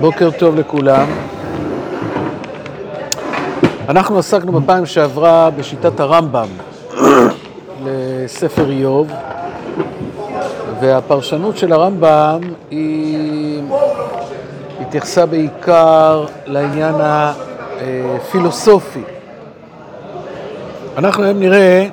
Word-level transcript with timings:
בוקר 0.00 0.30
טוב 0.30 0.56
לכולם. 0.56 1.06
אנחנו 3.88 4.18
עסקנו 4.18 4.52
בפעם 4.52 4.86
שעברה 4.86 5.50
בשיטת 5.50 6.00
הרמב"ם 6.00 6.48
לספר 7.84 8.70
איוב, 8.70 9.10
והפרשנות 10.80 11.58
של 11.58 11.72
הרמב"ם 11.72 12.40
היא 12.70 13.62
התייחסה 14.80 15.26
בעיקר 15.26 16.26
לעניין 16.46 16.94
הפילוסופי. 17.00 19.02
אנחנו 20.96 21.24
היום 21.24 21.40
נראה 21.40 21.86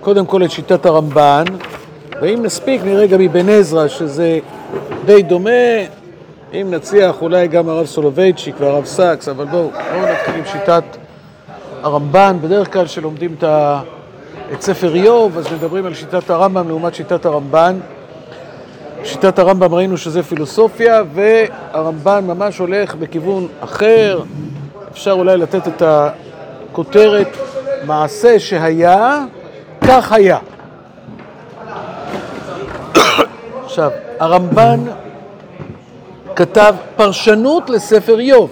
קודם 0.00 0.26
כל 0.26 0.44
את 0.44 0.50
שיטת 0.50 0.86
הרמב"ן, 0.86 1.44
ואם 2.22 2.42
נספיק 2.42 2.82
נראה 2.84 3.06
גם 3.06 3.20
אבן 3.20 3.48
עזרא, 3.48 3.88
שזה 3.88 4.38
די 5.04 5.22
דומה, 5.22 5.50
אם 6.52 6.66
נצליח 6.70 7.22
אולי 7.22 7.48
גם 7.48 7.68
הרב 7.68 7.86
סולובייצ'יק 7.86 8.54
והרב 8.58 8.84
סאקס, 8.84 9.28
אבל 9.28 9.44
בואו, 9.44 9.70
בואו 9.70 10.12
נתחיל 10.12 10.34
עם 10.34 10.44
שיטת 10.44 10.84
הרמב"ן. 11.82 12.36
בדרך 12.40 12.72
כלל 12.72 12.84
כשלומדים 12.84 13.34
את, 13.38 13.42
ה... 13.42 13.80
את 14.52 14.62
ספר 14.62 14.94
איוב, 14.94 15.38
אז 15.38 15.52
מדברים 15.52 15.86
על 15.86 15.94
שיטת 15.94 16.30
הרמב"ם 16.30 16.68
לעומת 16.68 16.94
שיטת 16.94 17.26
הרמב"ן. 17.26 17.78
שיטת 19.04 19.38
הרמב"ם 19.38 19.74
ראינו 19.74 19.96
שזה 19.96 20.22
פילוסופיה, 20.22 21.02
והרמב"ן 21.14 22.24
ממש 22.26 22.58
הולך 22.58 22.94
בכיוון 22.94 23.48
אחר. 23.60 24.22
אפשר 24.92 25.12
אולי 25.12 25.36
לתת 25.36 25.68
את 25.68 25.82
הכותרת 25.82 27.28
מעשה 27.86 28.38
שהיה, 28.38 29.24
כך 29.88 30.12
היה. 30.12 30.38
עכשיו, 33.64 33.90
הרמב"ן 34.20 34.80
כתב 36.38 36.74
פרשנות 36.96 37.70
לספר 37.70 38.18
איוב. 38.18 38.50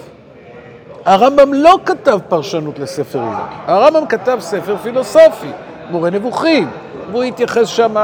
הרמב"ם 1.05 1.53
לא 1.53 1.79
כתב 1.85 2.19
פרשנות 2.29 2.79
לספר 2.79 3.19
איוב. 3.19 3.35
הרמב"ם 3.65 4.05
כתב 4.05 4.37
ספר 4.41 4.77
פילוסופי, 4.77 5.47
מורה 5.89 6.09
נבוכים, 6.09 6.69
והוא 7.11 7.23
התייחס 7.23 7.67
שם 7.67 7.95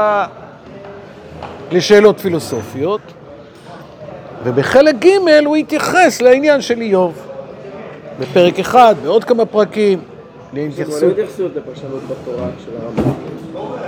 לשאלות 1.72 2.20
פילוסופיות, 2.20 3.00
ובחלק 4.44 4.94
ג' 4.98 5.44
הוא 5.46 5.56
התייחס 5.56 6.22
לעניין 6.22 6.60
של 6.60 6.80
איוב. 6.80 7.26
בפרק 8.20 8.58
אחד, 8.58 8.94
בעוד 9.02 9.24
כמה 9.24 9.46
פרקים. 9.46 9.98
לא 10.52 10.60
התייחסות 10.60 11.18
לפרשנות 11.56 12.02
בתורה 12.02 12.48
של 12.64 12.70
הרמב"ם. 12.82 13.12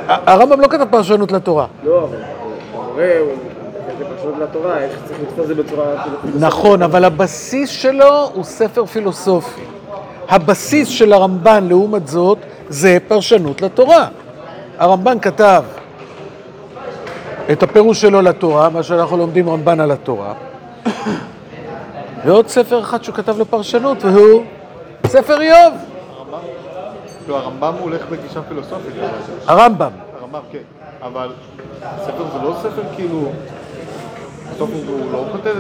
הרמב"ם 0.07 0.61
לא 0.61 0.69
כתב 0.69 0.87
פרשנות 0.91 1.33
לתורה. 1.33 1.67
לא, 1.85 2.05
אבל 2.05 2.17
הוא 2.75 3.33
לפרשנות 4.01 4.35
לתורה, 4.41 4.79
איך 4.79 4.93
צריך 5.05 5.21
לתפוס 5.21 5.41
את 5.41 5.47
זה 5.47 5.55
בצורה 5.55 5.85
פילוסופית. 6.05 6.41
נכון, 6.41 6.83
אבל 6.83 7.05
הבסיס 7.05 7.71
שלו 7.71 8.31
הוא 8.35 8.45
ספר 8.45 8.87
פילוסופי. 8.87 9.61
הבסיס 10.29 10.89
של 10.89 11.13
הרמב"ן, 11.13 11.69
לעומת 11.69 12.09
זאת, 12.09 12.39
זה 12.69 12.99
פרשנות 13.09 13.63
לתורה. 13.63 14.09
הרמב"ן 14.79 15.21
כתב 15.21 15.63
את 17.53 17.63
הפירוש 17.63 18.01
שלו 18.01 18.23
לתורה, 18.23 18.69
מה 18.69 18.83
שאנחנו 18.83 19.17
לומדים 19.17 19.49
רמב"ן 19.49 19.81
על 19.81 19.91
התורה, 19.91 20.35
ועוד 22.25 22.49
ספר 22.49 22.81
אחד 22.81 23.05
שהוא 23.05 23.15
כתב 23.15 23.41
לפרשנות, 23.41 24.05
והוא 24.05 24.43
ספר 25.07 25.41
איוב, 25.41 25.75
לא, 27.29 27.37
הרמב"ם 27.39 27.75
הוא 27.75 27.83
הולך 27.83 28.07
בגישה 28.11 28.43
פילוסופית. 28.43 28.95
הרמב"ם. 29.47 29.91
הרמב"ם, 30.21 30.41
כן. 30.53 30.59
אבל 31.03 31.29
ספר 32.05 32.25
זה 32.33 32.39
לא 32.43 32.55
ספר 32.63 32.83
כאילו... 32.97 33.29
בסוף 34.55 34.71
הוא 34.71 35.01
הוא 35.01 35.13
לא 35.13 35.25
כותב... 35.33 35.55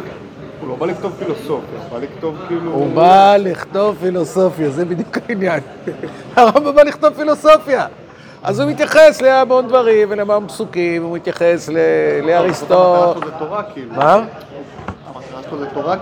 הוא 0.60 0.68
לא 0.68 0.74
בא 0.74 0.86
לכתוב 0.86 1.12
פילוסופיה, 1.18 1.78
הוא 1.80 1.90
בא 1.92 1.98
לכתוב 1.98 2.36
כאילו... 2.48 2.72
הוא 2.72 2.94
בא 2.94 3.36
לכתוב 3.36 3.96
פילוסופיה, 4.00 4.70
זה 4.70 4.84
בדיוק 4.84 5.18
העניין. 5.28 5.60
הרמב"ם 6.36 6.74
בא 6.74 6.82
לכתוב 6.82 7.14
פילוסופיה. 7.14 7.86
אז 8.42 8.60
הוא 8.60 8.70
מתייחס 8.70 9.22
להמון 9.22 9.68
דברים 9.68 10.08
ולהמון 10.10 10.48
פסוקים, 10.48 11.02
הוא 11.02 11.16
מתייחס 11.16 11.68
לאריסטו... 12.22 13.14
כאילו. 13.74 13.94
מה? 13.96 14.22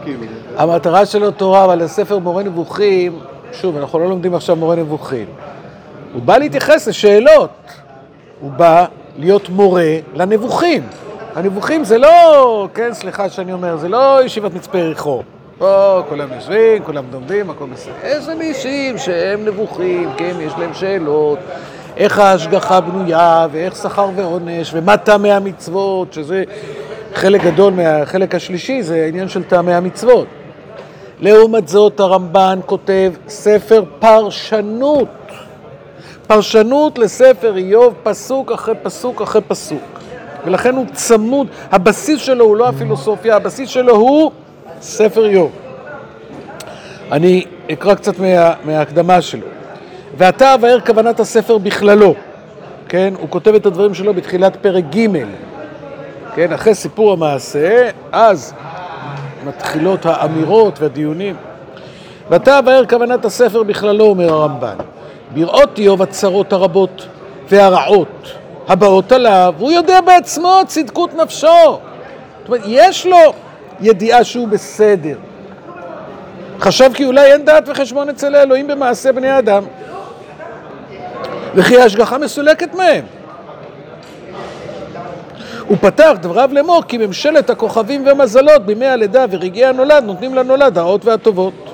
כאילו. 0.02 0.26
המטרה 0.56 1.06
שלו 1.06 1.30
תורה, 1.30 1.64
אבל 1.64 1.82
הספר 1.82 2.18
מורה 2.18 2.42
נבוכים, 2.42 3.18
שוב, 3.52 3.76
אנחנו 3.76 3.98
לא 3.98 4.08
לומדים 4.08 4.34
עכשיו 4.34 4.56
מורה 4.56 4.76
נבוכים. 4.76 5.26
הוא 6.12 6.22
בא 6.22 6.38
להתייחס 6.38 6.88
לשאלות. 6.88 7.50
הוא 8.40 8.50
בא 8.50 8.84
להיות 9.18 9.48
מורה 9.48 9.96
לנבוכים. 10.14 10.82
הנבוכים 11.34 11.84
זה 11.84 11.98
לא, 11.98 12.68
כן, 12.74 12.94
סליחה 12.94 13.28
שאני 13.28 13.52
אומר, 13.52 13.76
זה 13.76 13.88
לא 13.88 14.24
ישיבת 14.24 14.54
מצפה 14.54 14.78
יריחו. 14.78 15.22
פה 15.58 16.02
כולם 16.08 16.32
יושבים, 16.32 16.82
כולם 16.84 17.04
לומדים, 17.12 17.50
הכל 17.50 17.64
בסדר. 17.72 17.92
יש 18.04 18.28
אנשים 18.28 18.98
שהם 18.98 19.44
נבוכים, 19.44 20.10
כן, 20.16 20.32
יש 20.40 20.52
להם 20.58 20.74
שאלות. 20.74 21.38
איך 21.96 22.18
ההשגחה 22.18 22.80
בנויה, 22.80 23.46
ואיך 23.52 23.76
שכר 23.76 24.08
ועונש, 24.16 24.70
ומה 24.74 24.96
טעמי 24.96 25.32
המצוות, 25.32 26.12
שזה 26.12 26.44
חלק 27.14 27.42
גדול 27.42 27.72
מהחלק 27.72 28.34
השלישי, 28.34 28.82
זה 28.82 29.04
העניין 29.04 29.28
של 29.28 29.42
טעמי 29.42 29.74
המצוות. 29.74 30.26
לעומת 31.20 31.68
זאת, 31.68 32.00
הרמב"ן 32.00 32.58
כותב 32.66 33.12
ספר 33.28 33.84
פרשנות. 33.98 35.08
פרשנות 36.26 36.98
לספר 36.98 37.56
איוב, 37.56 37.94
פסוק 38.02 38.52
אחרי 38.52 38.74
פסוק 38.82 39.22
אחרי 39.22 39.40
פסוק. 39.48 40.03
ולכן 40.44 40.74
הוא 40.74 40.86
צמוד, 40.92 41.46
הבסיס 41.72 42.20
שלו 42.20 42.44
הוא 42.44 42.56
לא 42.56 42.68
הפילוסופיה, 42.68 43.36
הבסיס 43.36 43.68
שלו 43.68 43.96
הוא 43.96 44.30
ספר 44.80 45.26
איוב. 45.26 45.52
אני 47.12 47.44
אקרא 47.72 47.94
קצת 47.94 48.18
מה, 48.18 48.52
מההקדמה 48.64 49.20
שלו. 49.20 49.46
ועתה 50.18 50.54
אבאר 50.54 50.80
כוונת 50.80 51.20
הספר 51.20 51.58
בכללו, 51.58 52.14
כן? 52.88 53.14
הוא 53.20 53.28
כותב 53.28 53.54
את 53.54 53.66
הדברים 53.66 53.94
שלו 53.94 54.14
בתחילת 54.14 54.56
פרק 54.56 54.84
ג', 54.94 55.06
כן? 56.34 56.52
אחרי 56.52 56.74
סיפור 56.74 57.12
המעשה, 57.12 57.90
אז 58.12 58.54
מתחילות 59.46 60.06
האמירות 60.06 60.80
והדיונים. 60.80 61.36
ועתה 62.30 62.58
אבאר 62.58 62.86
כוונת 62.86 63.24
הספר 63.24 63.62
בכללו, 63.62 64.04
אומר 64.04 64.32
הרמב"ן. 64.32 64.76
בראות 65.34 65.78
איוב 65.78 66.02
הצרות 66.02 66.52
הרבות 66.52 67.06
והרעות 67.48 68.34
הבאות 68.68 69.12
עליו, 69.12 69.54
הוא 69.58 69.72
יודע 69.72 70.00
בעצמו 70.00 70.60
צדקות 70.66 71.14
נפשו. 71.14 71.46
זאת 71.46 72.48
אומרת, 72.48 72.62
יש 72.66 73.06
לו 73.06 73.18
ידיעה 73.80 74.24
שהוא 74.24 74.48
בסדר. 74.48 75.16
חשב 76.60 76.90
כי 76.94 77.04
אולי 77.04 77.32
אין 77.32 77.44
דעת 77.44 77.64
וחשבון 77.66 78.08
אצל 78.08 78.34
האלוהים 78.34 78.66
במעשה 78.66 79.12
בני 79.12 79.38
אדם, 79.38 79.64
וכי 81.54 81.80
ההשגחה 81.80 82.18
מסולקת 82.18 82.74
מהם. 82.74 83.04
הוא 85.68 85.76
פתח 85.80 86.12
דבריו 86.20 86.50
לאמור 86.52 86.82
כי 86.88 86.98
ממשלת 86.98 87.50
הכוכבים 87.50 88.06
והמזלות 88.06 88.66
בימי 88.66 88.86
הלידה 88.86 89.24
ורגעי 89.30 89.64
הנולד 89.64 90.04
נותנים 90.04 90.34
לנולד 90.34 90.78
הרעות 90.78 91.04
והטובות. 91.04 91.73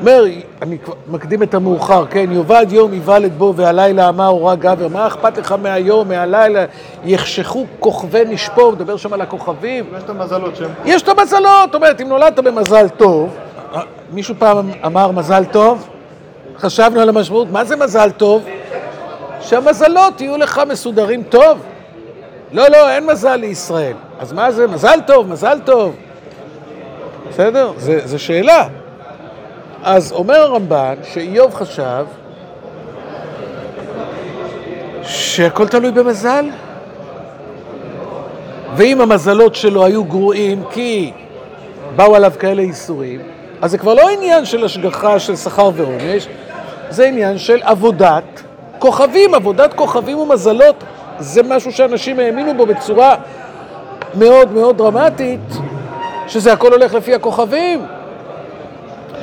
אומר, 0.00 0.24
אני 0.62 0.78
מקדים 1.08 1.42
את 1.42 1.54
המאוחר, 1.54 2.06
כן, 2.06 2.32
יאבד 2.32 2.66
יום 2.70 2.94
יוולד 2.94 3.32
בו 3.38 3.52
והלילה 3.56 4.08
אמר 4.08 4.26
הורה 4.26 4.54
גבר, 4.54 4.88
מה 4.88 5.06
אכפת 5.06 5.38
לך 5.38 5.54
מהיום, 5.62 6.08
מהלילה, 6.08 6.64
יחשכו 7.04 7.66
כוכבי 7.80 8.24
נשפור, 8.24 8.72
מדבר 8.72 8.96
שם 8.96 9.12
על 9.12 9.20
הכוכבים. 9.20 9.84
יש 9.96 10.02
את 10.02 10.10
המזלות 10.10 10.56
שהם... 10.56 10.70
יש 10.84 11.02
את 11.02 11.08
המזלות, 11.08 11.66
זאת 11.66 11.74
אומרת, 11.74 12.00
אם 12.00 12.08
נולדת 12.08 12.38
במזל 12.38 12.88
טוב, 12.88 13.36
מישהו 14.12 14.34
פעם 14.38 14.70
אמר 14.86 15.10
מזל 15.10 15.44
טוב? 15.44 15.88
חשבנו 16.58 17.00
על 17.00 17.08
המשמעות, 17.08 17.50
מה 17.50 17.64
זה 17.64 17.76
מזל 17.76 18.10
טוב? 18.10 18.44
שהמזלות 19.40 20.20
יהיו 20.20 20.36
לך 20.36 20.60
מסודרים 20.68 21.22
טוב. 21.22 21.58
לא, 22.52 22.68
לא, 22.68 22.90
אין 22.90 23.06
מזל 23.06 23.36
לישראל. 23.36 23.96
אז 24.20 24.32
מה 24.32 24.50
זה? 24.50 24.66
מזל 24.66 24.98
טוב, 25.06 25.28
מזל 25.28 25.58
טוב. 25.64 25.94
בסדר? 27.28 27.72
זה, 27.76 28.00
זה 28.04 28.18
שאלה. 28.18 28.68
אז 29.86 30.12
אומר 30.12 30.34
הרמב"ן 30.34 30.94
שאיוב 31.12 31.54
חשב 31.54 32.06
שהכל 35.02 35.68
תלוי 35.68 35.90
במזל. 35.90 36.44
ואם 38.76 39.00
המזלות 39.00 39.54
שלו 39.54 39.84
היו 39.84 40.04
גרועים 40.04 40.62
כי 40.70 41.12
באו 41.96 42.16
עליו 42.16 42.32
כאלה 42.38 42.62
איסורים, 42.62 43.20
אז 43.62 43.70
זה 43.70 43.78
כבר 43.78 43.94
לא 43.94 44.08
עניין 44.08 44.44
של 44.44 44.64
השגחה 44.64 45.18
של 45.18 45.36
שכר 45.36 45.70
ועונש, 45.74 46.28
זה 46.90 47.06
עניין 47.06 47.38
של 47.38 47.58
עבודת 47.62 48.42
כוכבים. 48.78 49.34
עבודת 49.34 49.74
כוכבים 49.74 50.18
ומזלות 50.18 50.84
זה 51.18 51.42
משהו 51.42 51.72
שאנשים 51.72 52.18
האמינו 52.18 52.56
בו 52.56 52.66
בצורה 52.66 53.14
מאוד 54.14 54.52
מאוד 54.52 54.78
דרמטית, 54.78 55.58
שזה 56.28 56.52
הכל 56.52 56.72
הולך 56.72 56.94
לפי 56.94 57.14
הכוכבים. 57.14 57.95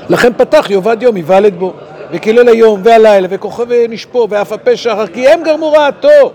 לכן 0.09 0.33
פתח 0.33 0.69
יאבד 0.69 0.97
יום 1.01 1.17
יוולד 1.17 1.59
בו, 1.59 1.73
וקילל 2.11 2.47
היום 2.47 2.81
והלילה, 2.83 3.27
וכוכבי 3.31 3.87
נשפו, 3.89 4.27
ואף 4.29 4.51
הפה 4.51 4.77
שחר, 4.77 5.07
כי 5.07 5.27
הם 5.27 5.43
גרמו 5.43 5.71
רעתו. 5.71 6.31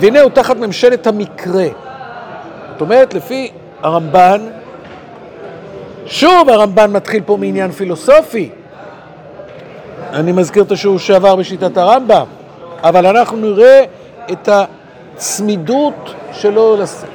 והנה 0.00 0.20
הוא 0.20 0.30
תחת 0.30 0.56
ממשלת 0.56 1.06
המקרה. 1.06 1.66
זאת 2.72 2.80
אומרת, 2.80 3.14
לפי 3.14 3.50
הרמב"ן, 3.82 4.40
שוב 6.06 6.48
הרמב"ן 6.48 6.92
מתחיל 6.92 7.22
פה 7.26 7.36
מעניין 7.36 7.70
פילוסופי. 7.70 8.50
אני 10.12 10.32
מזכיר 10.32 10.62
את 10.62 10.72
השיעור 10.72 10.98
שעבר 10.98 11.36
בשיטת 11.36 11.76
הרמב"ם, 11.76 12.26
אבל 12.82 13.06
אנחנו 13.06 13.36
נראה 13.36 13.84
את 14.32 14.48
הצמידות 14.48 16.14
שלו 16.32 16.76
לספר. 16.76 17.06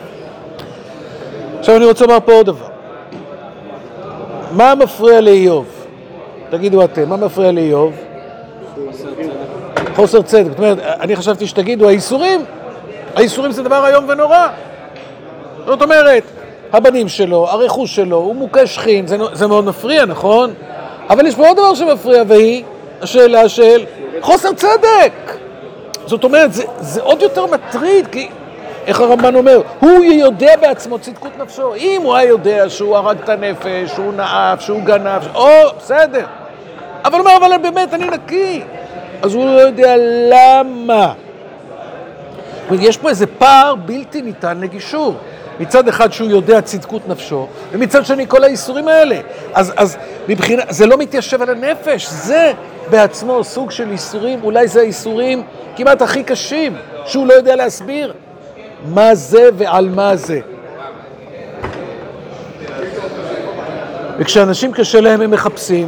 עכשיו 1.59 1.77
אני 1.77 1.85
רוצה 1.85 2.05
לומר 2.05 2.19
פה 2.25 2.31
עוד 2.31 2.45
דבר. 2.45 2.72
מה 4.53 4.75
מפריע 4.75 5.21
לאיוב? 5.21 5.65
תגידו 6.49 6.83
אתם, 6.83 7.09
מה 7.09 7.17
מפריע 7.17 7.51
לאיוב? 7.51 7.93
חוסר 9.95 10.21
צדק. 10.21 10.49
זאת 10.49 10.57
אומרת, 10.57 10.77
אני 10.79 11.15
חשבתי 11.15 11.47
שתגידו, 11.47 11.87
האיסורים, 11.87 12.45
האיסורים 13.15 13.51
זה 13.51 13.63
דבר 13.63 13.87
איום 13.87 14.05
ונורא. 14.07 14.47
זאת 15.65 15.81
אומרת, 15.81 16.23
הבנים 16.73 17.09
שלו, 17.09 17.47
הרכוש 17.49 17.95
שלו, 17.95 18.17
הוא 18.17 18.35
מוכה 18.35 18.67
שכין, 18.67 19.07
זה, 19.07 19.17
זה 19.33 19.47
מאוד 19.47 19.65
מפריע, 19.65 20.05
נכון? 20.05 20.53
אבל 21.09 21.25
יש 21.25 21.35
פה 21.35 21.47
עוד 21.47 21.57
דבר 21.57 21.75
שמפריע, 21.75 22.23
והיא 22.27 22.63
השאלה 23.01 23.49
של 23.49 23.85
חוסר 24.21 24.53
צדק. 24.53 25.13
זאת 26.05 26.23
אומרת, 26.23 26.53
זה, 26.53 26.63
זה 26.79 27.01
עוד 27.01 27.21
יותר 27.21 27.45
מטריד, 27.45 28.07
כי 28.07 28.29
איך 28.87 28.99
הרמב"ן 28.99 29.35
אומר? 29.35 29.61
הוא 29.79 30.03
יודע 30.03 30.55
בעצמו 30.61 30.99
צדקות 30.99 31.31
נפשו. 31.37 31.75
אם 31.75 32.01
הוא 32.03 32.15
היה 32.15 32.29
יודע 32.29 32.69
שהוא 32.69 32.97
הרג 32.97 33.17
את 33.23 33.29
הנפש, 33.29 33.91
שהוא 33.93 34.13
נאף, 34.13 34.61
שהוא 34.61 34.81
גנב, 34.83 35.35
או, 35.35 35.47
בסדר. 35.77 36.25
אבל 37.05 37.19
הוא 37.19 37.27
אומר, 37.27 37.37
אבל 37.37 37.57
באמת, 37.57 37.93
אני 37.93 38.05
נקי. 38.09 38.63
אז 39.21 39.33
הוא 39.33 39.45
לא 39.45 39.59
יודע 39.59 39.95
למה. 40.31 41.13
יש 42.71 42.97
פה 42.97 43.09
איזה 43.09 43.27
פער 43.27 43.75
בלתי 43.75 44.21
ניתן 44.21 44.59
לגישור. 44.59 45.15
מצד 45.59 45.87
אחד 45.87 46.13
שהוא 46.13 46.29
יודע 46.29 46.61
צדקות 46.61 47.07
נפשו, 47.07 47.47
ומצד 47.71 48.05
שני 48.05 48.27
כל 48.27 48.43
האיסורים 48.43 48.87
האלה. 48.87 49.17
אז, 49.53 49.73
אז 49.77 49.97
מבחינה, 50.29 50.63
זה 50.69 50.85
לא 50.85 50.97
מתיישב 50.97 51.41
על 51.41 51.49
הנפש, 51.49 52.07
זה 52.09 52.53
בעצמו 52.89 53.43
סוג 53.43 53.71
של 53.71 53.91
איסורים, 53.91 54.39
אולי 54.43 54.67
זה 54.67 54.79
האיסורים 54.79 55.43
כמעט 55.75 56.01
הכי 56.01 56.23
קשים, 56.23 56.75
שהוא 57.05 57.27
לא 57.27 57.33
יודע 57.33 57.55
להסביר 57.55 58.13
מה 58.85 59.15
זה 59.15 59.49
ועל 59.57 59.89
מה 59.89 60.15
זה. 60.15 60.39
וכשאנשים 64.17 64.71
קשה 64.71 65.01
להם 65.01 65.21
הם 65.21 65.31
מחפשים 65.31 65.87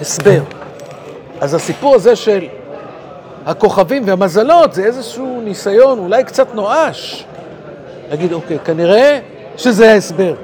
הסבר. 0.00 0.40
אז 1.40 1.54
הסיפור 1.54 1.94
הזה 1.94 2.16
של 2.16 2.44
הכוכבים 3.46 4.02
והמזלות 4.06 4.74
זה 4.74 4.84
איזשהו 4.84 5.40
ניסיון 5.44 5.98
אולי 5.98 6.24
קצת 6.24 6.54
נואש. 6.54 7.24
להגיד, 8.10 8.32
אוקיי, 8.32 8.58
כנראה 8.58 9.18
שזה 9.56 9.92
ההסבר. 9.92 10.34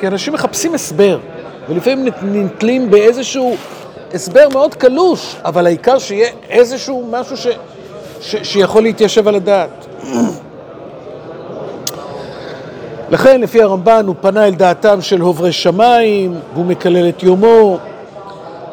כי 0.00 0.06
אנשים 0.06 0.32
מחפשים 0.32 0.74
הסבר, 0.74 1.18
ולפעמים 1.68 2.08
נתלים 2.22 2.90
באיזשהו 2.90 3.56
הסבר 4.14 4.48
מאוד 4.52 4.74
קלוש, 4.74 5.36
אבל 5.44 5.66
העיקר 5.66 5.98
שיהיה 5.98 6.30
איזשהו 6.50 7.08
משהו 7.10 7.36
ש, 7.36 7.46
ש, 8.20 8.36
שיכול 8.42 8.82
להתיישב 8.82 9.28
על 9.28 9.34
הדעת. 9.34 9.86
לכן, 13.12 13.40
לפי 13.40 13.62
הרמב"ן, 13.62 14.06
הוא 14.06 14.14
פנה 14.20 14.46
אל 14.46 14.54
דעתם 14.54 15.02
של 15.02 15.20
עוברי 15.20 15.52
שמיים, 15.52 16.40
והוא 16.54 16.64
מקלל 16.64 17.08
את 17.08 17.22
יומו. 17.22 17.78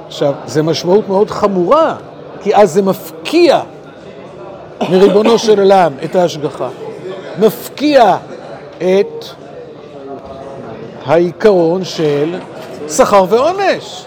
עכשיו, 0.07 0.33
זו 0.45 0.63
משמעות 0.63 1.09
מאוד 1.09 1.29
חמורה, 1.29 1.95
כי 2.43 2.55
אז 2.55 2.73
זה 2.73 2.81
מפקיע 2.81 3.61
מריבונו 4.89 5.39
של 5.39 5.59
עולם 5.59 5.93
את 6.03 6.15
ההשגחה. 6.15 6.69
מפקיע 7.39 8.17
את 8.77 9.25
העיקרון 11.05 11.83
של 11.85 12.35
שכר 12.89 13.25
ועונש. 13.29 14.05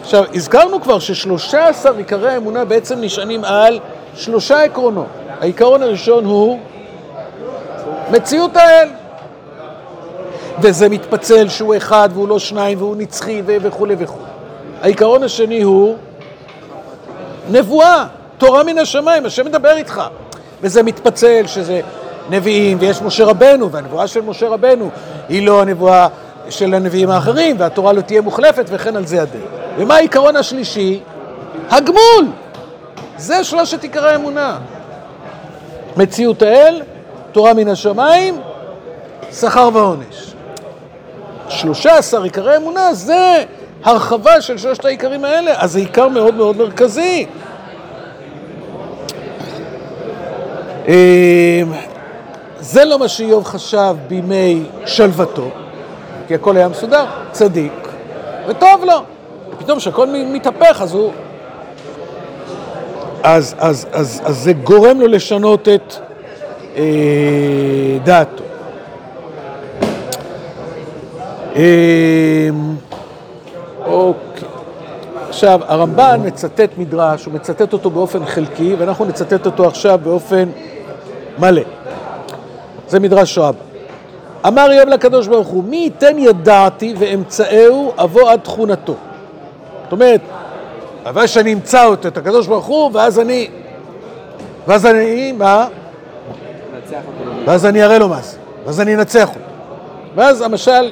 עכשיו, 0.00 0.24
הזכרנו 0.34 0.80
כבר 0.80 0.98
ששלושה 0.98 1.68
עשר 1.68 1.96
עיקרי 1.96 2.32
האמונה 2.32 2.64
בעצם 2.64 3.00
נשענים 3.00 3.44
על 3.44 3.78
שלושה 4.14 4.62
עקרונות. 4.62 5.06
העיקרון 5.40 5.82
הראשון 5.82 6.24
הוא 6.24 6.58
מציאות 8.10 8.56
האל. 8.56 8.88
וזה 10.62 10.88
מתפצל 10.88 11.48
שהוא 11.48 11.76
אחד 11.76 12.08
והוא 12.12 12.28
לא 12.28 12.38
שניים 12.38 12.78
והוא 12.78 12.96
נצחי 12.96 13.42
וכולי 13.46 13.94
וכולי. 13.98 14.24
העיקרון 14.82 15.22
השני 15.22 15.62
הוא 15.62 15.96
נבואה, 17.50 18.06
תורה 18.38 18.64
מן 18.64 18.78
השמיים, 18.78 19.26
השם 19.26 19.44
מדבר 19.46 19.76
איתך. 19.76 20.02
וזה 20.62 20.82
מתפצל 20.82 21.46
שזה 21.46 21.80
נביאים, 22.30 22.78
ויש 22.80 23.02
משה 23.02 23.24
רבנו, 23.24 23.70
והנבואה 23.70 24.06
של 24.06 24.20
משה 24.20 24.48
רבנו 24.48 24.90
היא 25.28 25.46
לא 25.46 25.62
הנבואה 25.62 26.08
של 26.48 26.74
הנביאים 26.74 27.10
האחרים, 27.10 27.56
והתורה 27.58 27.92
לא 27.92 28.00
תהיה 28.00 28.20
מוחלפת, 28.20 28.64
וכן 28.68 28.96
על 28.96 29.06
זה 29.06 29.22
הדרך. 29.22 29.42
ומה 29.78 29.94
העיקרון 29.94 30.36
השלישי? 30.36 31.00
הגמול! 31.70 32.26
זה 33.18 33.44
שלושת 33.44 33.82
עיקרי 33.82 34.10
האמונה. 34.10 34.58
מציאות 35.96 36.42
האל, 36.42 36.82
תורה 37.32 37.54
מן 37.54 37.68
השמיים, 37.68 38.40
שכר 39.32 39.68
ועונש. 39.72 40.29
שלושה 41.50 41.98
עשר 41.98 42.22
עיקרי 42.22 42.56
אמונה 42.56 42.94
זה 42.94 43.44
הרחבה 43.84 44.40
של 44.40 44.58
שלושת 44.58 44.84
העיקרים 44.84 45.24
האלה, 45.24 45.52
אז 45.56 45.72
זה 45.72 45.78
עיקר 45.78 46.08
מאוד 46.08 46.34
מאוד 46.34 46.56
מרכזי. 46.56 47.26
אמ, 50.88 50.94
זה 52.60 52.84
לא 52.84 52.98
מה 52.98 53.08
שאיוב 53.08 53.44
חשב 53.44 53.96
בימי 54.08 54.62
שלוותו, 54.86 55.50
כי 56.28 56.34
הכל 56.34 56.56
היה 56.56 56.68
מסודר, 56.68 57.04
צדיק, 57.32 57.88
וטוב 58.48 58.84
לו. 58.84 59.02
ופתאום 59.52 59.78
כשהכל 59.78 60.06
מתהפך, 60.06 60.82
אז 60.82 60.94
הוא... 60.94 61.12
אז, 63.22 63.54
אז, 63.58 63.86
אז, 63.92 64.22
אז 64.24 64.38
זה 64.38 64.52
גורם 64.52 65.00
לו 65.00 65.08
לשנות 65.08 65.68
את 65.68 65.94
אה, 66.76 66.82
דעתו. 68.04 68.42
אה, 68.42 68.50
אוקיי. 73.84 74.48
עכשיו, 75.28 75.60
הרמב"ן 75.66 76.20
מצטט 76.24 76.70
מדרש, 76.78 77.24
הוא 77.24 77.34
מצטט 77.34 77.72
אותו 77.72 77.90
באופן 77.90 78.26
חלקי, 78.26 78.74
ואנחנו 78.78 79.04
נצטט 79.04 79.46
אותו 79.46 79.66
עכשיו 79.66 80.00
באופן 80.02 80.48
מלא. 81.38 81.62
זה 82.88 83.00
מדרש 83.00 83.38
רב. 83.38 83.54
אמר 84.46 84.72
איוב 84.72 84.88
לקדוש 84.88 85.26
ברוך 85.28 85.48
הוא, 85.48 85.64
מי 85.64 85.76
ייתן 85.76 86.18
ידעתי 86.18 86.94
ואמצאהו 86.98 87.92
אבוא 87.98 88.30
עד 88.30 88.40
תכונתו. 88.40 88.94
זאת 89.82 89.92
אומרת, 89.92 90.20
הלוואי 91.04 91.28
שאני 91.28 91.52
אמצא 91.52 91.84
אותו, 91.84 92.08
את 92.08 92.16
הקדוש 92.16 92.46
ברוך 92.46 92.66
הוא, 92.66 92.90
ואז 92.94 93.18
אני... 93.18 93.48
ואז 94.66 94.86
אני, 94.86 95.32
מה? 95.32 95.66
ואז 97.46 97.66
אני 97.66 97.84
אראה 97.84 97.98
לו 97.98 98.08
מה 98.08 98.20
זה, 98.22 98.36
ואז 98.66 98.80
אני 98.80 98.94
אנצח 98.94 99.28
אותו. 99.28 99.40
ואז 100.14 100.40
המשל 100.40 100.90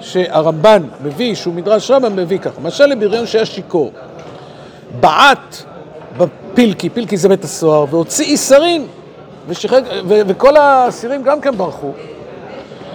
שהרמב"ן 0.00 0.82
מביא, 1.04 1.34
שהוא 1.34 1.54
מדרש 1.54 1.90
רמב"ם, 1.90 2.16
מביא 2.16 2.38
ככה. 2.38 2.60
משל 2.60 2.86
לבריון 2.86 3.26
שהיה 3.26 3.46
שיכור, 3.46 3.92
בעט 5.00 5.56
בפילקי, 6.18 6.88
פילקי 6.90 7.16
זה 7.16 7.28
בית 7.28 7.44
הסוהר, 7.44 7.84
והוציא 7.90 8.24
איסרין 8.24 8.86
ושחק, 9.48 9.82
ו, 10.08 10.20
וכל 10.26 10.56
האסירים 10.56 11.22
גם 11.22 11.40
כן 11.40 11.56
ברחו. 11.56 11.92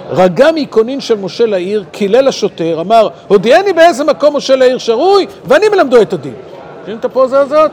רגע 0.09 0.47
מקונין 0.55 1.01
של 1.01 1.17
משה 1.17 1.45
לעיר, 1.45 1.83
קילל 1.91 2.27
השוטר, 2.27 2.81
אמר, 2.81 3.07
הודיעני 3.27 3.73
באיזה 3.73 4.03
מקום 4.03 4.35
משה 4.35 4.55
לעיר 4.55 4.77
שרוי, 4.77 5.27
ואני 5.45 5.69
מלמדו 5.69 6.01
את 6.01 6.13
הדין. 6.13 6.33
מכירים 6.81 6.99
את 6.99 7.05
הפוזה 7.05 7.39
הזאת? 7.39 7.71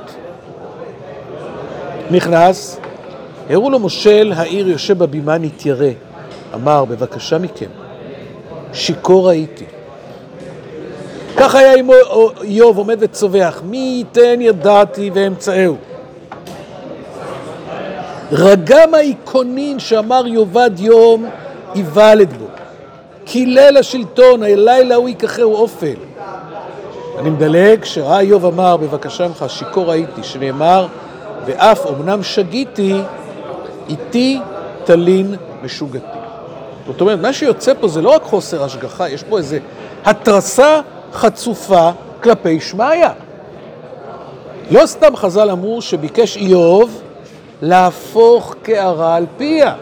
נכנס, 2.10 2.80
הראו 3.50 3.70
לו 3.70 3.78
מושל 3.78 4.32
העיר 4.36 4.68
יושב 4.68 4.98
בבימה 4.98 5.38
נתיירא, 5.38 5.90
אמר, 6.54 6.84
בבקשה 6.84 7.38
מכם, 7.38 7.66
שיכור 8.72 9.28
הייתי. 9.28 9.64
כך 11.36 11.54
היה 11.54 11.72
איוב 12.42 12.78
עומד 12.78 12.96
וצווח, 13.00 13.62
מי 13.64 13.76
ייתן 13.98 14.40
ידעתי 14.40 15.10
ואמצאהו. 15.14 15.76
רגם 18.32 18.94
האיכונין 18.94 19.78
שאמר 19.78 20.26
יאבד 20.26 20.70
יום, 20.78 21.26
יוולד 21.74 22.32
בו. 22.32 22.46
קילל 23.24 23.76
השלטון, 23.76 24.42
הלילה 24.42 24.94
הוא 24.94 25.08
ייקחהו 25.08 25.54
אופל. 25.54 25.94
אני 27.18 27.30
מדלג, 27.30 27.84
שראה 27.84 28.20
איוב 28.20 28.44
אמר, 28.44 28.76
בבקשה 28.76 29.28
ממך, 29.28 29.44
שיכור 29.48 29.92
הייתי, 29.92 30.22
שנאמר, 30.22 30.86
ואף 31.46 31.86
אמנם 31.86 32.22
שגיתי, 32.22 33.00
איתי 33.88 34.40
תלין 34.84 35.34
משוגתי. 35.62 36.19
זאת 36.92 37.00
אומרת, 37.00 37.18
מה 37.20 37.32
שיוצא 37.32 37.72
פה 37.80 37.88
זה 37.88 38.02
לא 38.02 38.10
רק 38.10 38.22
חוסר 38.22 38.64
השגחה, 38.64 39.08
יש 39.08 39.22
פה 39.22 39.38
איזו 39.38 39.56
התרסה 40.04 40.80
חצופה 41.12 41.90
כלפי 42.22 42.60
שמעיה. 42.60 43.12
לא 44.70 44.86
סתם 44.86 45.16
חז"ל 45.16 45.50
אמרו 45.50 45.82
שביקש 45.82 46.36
איוב 46.36 47.02
להפוך 47.62 48.54
קערה 48.62 49.16
על 49.16 49.26
פיה. 49.36 49.74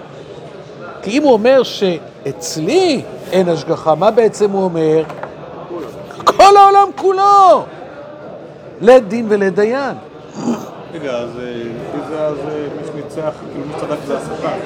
כי 1.03 1.11
אם 1.19 1.23
הוא 1.23 1.33
אומר 1.33 1.63
שאצלי 1.63 3.03
אין 3.33 3.49
השגחה, 3.49 3.95
מה 3.95 4.11
בעצם 4.11 4.51
הוא 4.51 4.65
אומר? 4.65 5.03
כולו 6.97 7.65
לית 8.81 9.09
דין 9.09 9.27
ולית 9.29 9.55
דיין. 9.55 9.97
רגע, 10.95 11.11
אז 11.11 11.31
אה, 11.39 11.45
לפי 11.45 12.09
זה 12.09 12.21
אז 12.21 12.37
אה, 12.39 12.67
מי 12.77 12.87
שניצח, 12.93 13.33
כאילו 13.53 13.67
מי 13.67 13.75
צדק 13.81 13.99
זה 14.07 14.19
השטן. 14.19 14.59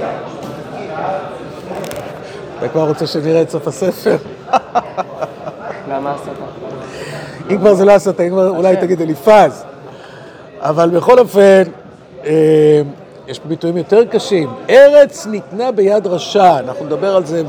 אתה 2.62 2.70
כבר 2.70 2.88
רוצה 2.88 3.06
שנראה 3.06 3.42
את 3.42 3.50
סוף 3.50 3.68
הספר? 3.68 4.16
למה 5.90 6.14
הסתה? 6.14 6.30
אם 7.50 7.58
כבר 7.58 7.74
זה 7.74 7.84
לא 7.84 7.92
הסתה, 7.92 8.22
אם 8.22 8.28
כבר 8.28 8.48
אולי 8.48 8.76
תגיד 8.76 9.00
אליפז. 9.00 9.64
אבל 10.60 10.90
בכל 10.90 11.18
אופן, 11.18 11.62
אה, 12.24 12.82
יש 13.28 13.38
פה 13.38 13.48
ביטויים 13.48 13.76
יותר 13.76 14.04
קשים. 14.04 14.50
ארץ 14.70 15.26
ניתנה 15.26 15.72
ביד 15.72 16.06
רשע, 16.06 16.58
אנחנו 16.58 16.84
נדבר 16.84 17.16
על 17.16 17.24
זה 17.24 17.42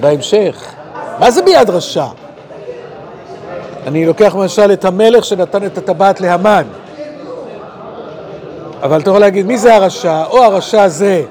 בהמשך. 0.00 0.74
מה 1.20 1.30
זה 1.30 1.42
ביד 1.42 1.70
רשע? 1.70 2.06
אני 3.86 4.06
לוקח 4.06 4.34
למשל 4.34 4.72
את 4.72 4.84
המלך 4.84 5.24
שנתן 5.24 5.66
את 5.66 5.78
הטבעת 5.78 6.20
להמן. 6.20 6.64
אבל 8.82 9.00
אתה 9.00 9.10
יכול 9.10 9.20
להגיד, 9.20 9.46
מי 9.46 9.58
זה 9.58 9.74
הרשע? 9.74 10.24
או 10.24 10.44
הרשע 10.44 10.88
זה 10.88 11.24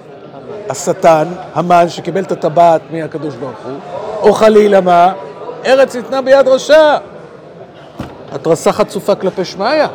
השטן, 0.74 1.28
המן, 1.54 1.90
שקיבל 1.90 2.24
את 2.24 2.32
הטבעת 2.32 2.82
מהקדוש 2.92 3.36
ברוך 3.36 3.58
הוא, 3.66 3.80
או 4.22 4.34
חלילה 4.34 4.82
מה? 4.82 5.14
ארץ 5.66 5.96
ניתנה 5.96 6.22
ביד 6.22 6.48
רשע. 6.48 6.98
התרסה 8.32 8.72
חצופה 8.72 9.16
כלפי 9.16 9.46
שמיא. 9.46 9.86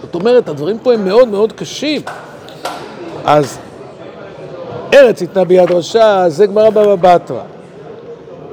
זאת 0.00 0.14
אומרת, 0.14 0.48
הדברים 0.48 0.78
פה 0.78 0.92
הם 0.94 1.04
מאוד 1.04 1.28
מאוד 1.28 1.52
קשים. 1.52 2.02
אז 3.24 3.58
ארץ 4.94 5.20
ניתנה 5.20 5.44
ביד 5.44 5.70
רשע, 5.70 6.28
זה 6.28 6.46
גמרא 6.46 6.70
בבא 6.70 6.94
בתרא. 6.94 7.42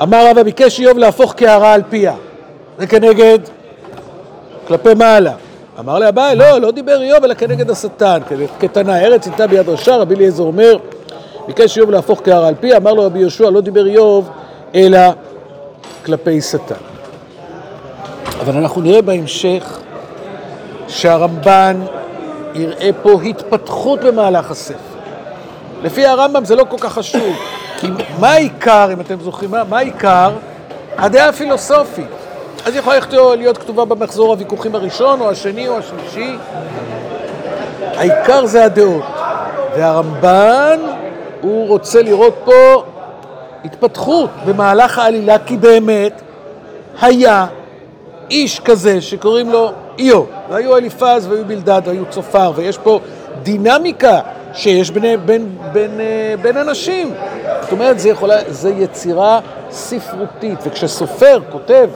אמר 0.02 0.30
רבא, 0.30 0.44
ביקש 0.44 0.80
איוב 0.80 0.98
להפוך 0.98 1.34
קערה 1.34 1.74
על 1.74 1.82
פיה. 1.90 2.16
זה 2.80 2.88
כנגד, 2.88 3.40
כלפי 4.68 4.94
מעלה. 4.94 5.34
אמר 5.80 6.00
לאביי, 6.00 6.36
לא, 6.36 6.62
לא 6.62 6.72
דיבר 6.72 7.02
איוב, 7.02 7.24
אלא 7.24 7.34
כנגד 7.34 7.70
השטן, 7.70 8.20
כתנא, 8.60 8.92
ארץ 8.92 9.28
ניתנה 9.28 9.48
ביד 9.48 9.70
רשע, 9.70 9.96
רבי 9.96 10.16
אליעזר 10.16 10.44
אומר, 10.44 10.78
ביקש 11.48 11.78
איוב 11.78 11.92
להפוך 11.92 12.22
קערה 12.22 12.48
על 12.48 12.56
פיה, 12.60 12.78
אמר 12.78 12.94
לו 12.94 13.06
רבי 13.06 13.20
יהושע, 13.20 13.50
לא 13.50 13.62
דיבר 13.62 13.88
איוב, 13.88 14.30
אלא 14.76 15.00
כלפי 16.06 16.42
שטן. 16.42 16.76
אבל 18.40 18.58
אנחנו 18.58 18.82
נראה 18.82 19.02
בהמשך 19.02 19.80
שהרמב"ן 20.88 21.82
יראה 22.54 22.90
פה 23.02 23.22
התפתחות 23.22 24.00
במהלך 24.00 24.52
הספר. 24.52 24.96
לפי 25.84 26.06
הרמב"ם 26.06 26.46
זה 26.46 26.56
לא 26.56 26.66
כל 26.70 26.78
כך 26.80 26.94
חשוב, 26.94 27.36
כי 27.80 27.88
מה 28.20 28.32
העיקר, 28.32 28.90
אם 28.94 29.02
אתם 29.02 29.20
זוכרים, 29.20 29.52
מה 29.70 29.78
העיקר? 29.78 30.32
הדעה 30.98 31.30
הפילוסופית. 31.30 32.25
אז 32.66 32.76
יכולה 32.76 33.00
להיות- 33.10 33.38
להיות 33.38 33.58
כתובה 33.58 33.86
במחזור 33.86 34.32
הוויכוחים 34.32 34.76
הראשון, 34.76 35.22
או 35.22 35.30
השני, 35.30 35.68
או 35.68 35.78
השלישי. 35.78 36.36
העיקר 37.96 38.46
זה 38.46 38.66
הדעות. 38.66 39.04
והרמב"ן, 39.78 40.80
הוא 41.42 41.68
רוצה 41.68 42.02
לראות 42.02 42.36
פה 42.46 42.84
התפתחות 43.66 44.30
במהלך 44.46 45.00
העלילה, 45.00 45.40
כי 45.40 45.58
באמת 45.58 46.22
היה 47.02 47.46
איש 48.30 48.60
כזה 48.60 49.02
שקוראים 49.02 49.50
לו 49.52 49.72
איוב, 50.00 50.28
והיו 50.50 50.78
אליפז 50.78 51.28
והיו 51.30 51.46
בלדד 51.46 51.82
והיו 51.86 52.04
צופר, 52.10 52.52
ויש 52.56 52.78
פה 52.78 53.00
דינמיקה 53.44 54.20
שיש 54.54 54.92
בין, 54.92 55.26
בין, 55.26 55.58
בין, 55.72 56.00
אה, 56.00 56.36
בין 56.42 56.58
אנשים. 56.58 57.14
זאת 57.62 57.72
אומרת, 57.72 58.00
זה, 58.00 58.10
יכולה, 58.10 58.36
זה 58.48 58.70
יצירה 58.70 59.40
ספרותית, 59.72 60.60
וכשסופר 60.66 61.40
כותב 61.52 61.90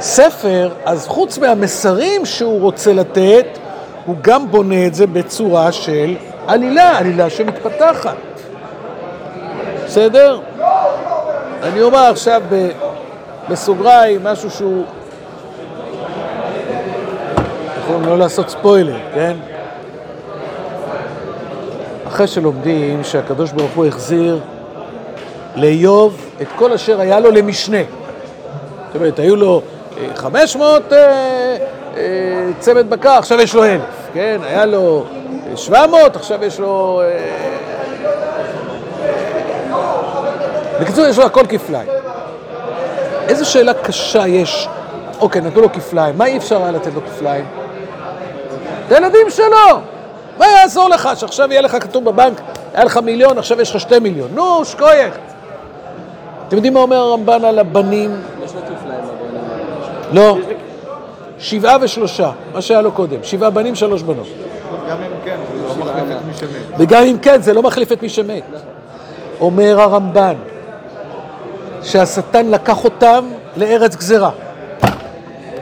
ספר, 0.00 0.70
אז 0.84 1.06
חוץ 1.06 1.38
מהמסרים 1.38 2.26
שהוא 2.26 2.60
רוצה 2.60 2.92
לתת, 2.92 3.46
הוא 4.06 4.16
גם 4.22 4.50
בונה 4.50 4.86
את 4.86 4.94
זה 4.94 5.06
בצורה 5.06 5.72
של 5.72 6.16
עלילה, 6.46 6.98
עלילה 6.98 7.30
שמתפתחת. 7.30 8.16
בסדר? 9.84 10.40
אני 11.62 11.82
אומר 11.82 11.98
עכשיו 11.98 12.42
ב... 12.50 12.68
בסוגריים, 13.48 14.24
משהו 14.24 14.50
שהוא... 14.50 14.84
יכולים 17.86 18.04
לא 18.04 18.18
לעשות 18.18 18.48
ספוילר, 18.48 18.96
כן? 19.14 19.36
אחרי 22.06 22.26
שלומדים 22.26 23.04
שהקדוש 23.04 23.52
ברוך 23.52 23.72
הוא 23.74 23.86
החזיר 23.86 24.40
לאיוב 25.56 26.30
את 26.42 26.46
כל 26.56 26.72
אשר 26.72 27.00
היה 27.00 27.20
לו 27.20 27.30
למשנה. 27.30 27.82
זאת 28.86 28.96
אומרת, 28.96 29.18
היו 29.18 29.36
לו 29.36 29.62
500 30.14 30.92
אה, 30.92 30.98
אה, 31.96 32.50
צמד 32.58 32.90
בקר, 32.90 33.10
עכשיו 33.10 33.40
יש 33.40 33.54
לו 33.54 33.64
אלף, 33.64 33.80
כן? 34.14 34.40
היה 34.44 34.66
לו 34.66 35.04
אה, 35.50 35.56
700, 35.56 36.16
עכשיו 36.16 36.44
יש 36.44 36.60
לו... 36.60 37.02
אה, 37.04 37.56
בקיצור, 40.80 41.06
יש 41.06 41.18
לו 41.18 41.24
הכל 41.24 41.46
כפליים. 41.48 41.88
איזו 43.28 43.50
שאלה 43.50 43.74
קשה 43.74 44.26
יש, 44.26 44.68
אוקיי, 45.20 45.40
נתנו 45.40 45.60
לו 45.60 45.72
כפליים, 45.72 46.18
מה 46.18 46.26
אי 46.26 46.36
אפשר 46.36 46.62
היה 46.62 46.72
לתת 46.72 46.94
לו 46.94 47.00
כפליים? 47.06 47.44
את 48.86 48.92
הילדים 48.92 49.30
שלו! 49.30 49.80
מה 50.38 50.46
יעזור 50.46 50.88
לך 50.88 51.08
שעכשיו 51.14 51.52
יהיה 51.52 51.62
לך 51.62 51.76
כתוב 51.80 52.04
בבנק, 52.04 52.40
היה 52.74 52.84
לך 52.84 52.96
מיליון, 52.96 53.38
עכשיו 53.38 53.60
יש 53.60 53.70
לך 53.70 53.80
שתי 53.80 53.98
מיליון. 53.98 54.28
נו, 54.34 54.64
שקוייך. 54.64 55.14
אתם 56.48 56.56
יודעים 56.56 56.74
מה 56.74 56.80
אומר 56.80 56.96
הרמב"ן 56.96 57.44
על 57.44 57.58
הבנים? 57.58 58.20
יש 58.44 58.54
לו 58.54 58.60
כפליים 58.60 59.00
בבנים. 59.04 59.40
לא. 60.12 60.38
שבעה 61.38 61.76
ושלושה, 61.80 62.30
מה 62.54 62.62
שהיה 62.62 62.80
לו 62.80 62.92
קודם. 62.92 63.16
שבעה 63.22 63.50
בנים, 63.50 63.74
שלוש 63.74 64.02
בנות. 64.02 64.26
גם 64.88 64.96
אם 65.02 65.10
כן, 65.24 65.36
זה 65.52 65.62
לא 65.62 66.02
מחליף 66.02 66.16
את 66.16 66.24
מי 66.26 66.34
שמת. 66.34 66.78
וגם 66.78 67.02
אם 67.02 67.18
כן, 67.22 67.42
זה 67.42 67.54
לא 67.54 67.62
מחליף 67.62 67.92
את 67.92 68.02
מי 68.02 68.08
שמת. 68.08 68.42
אומר 69.40 69.80
הרמב"ן, 69.80 70.34
שהשטן 71.82 72.46
לקח 72.46 72.84
אותם 72.84 73.28
לארץ 73.56 73.96
גזרה. 73.96 74.30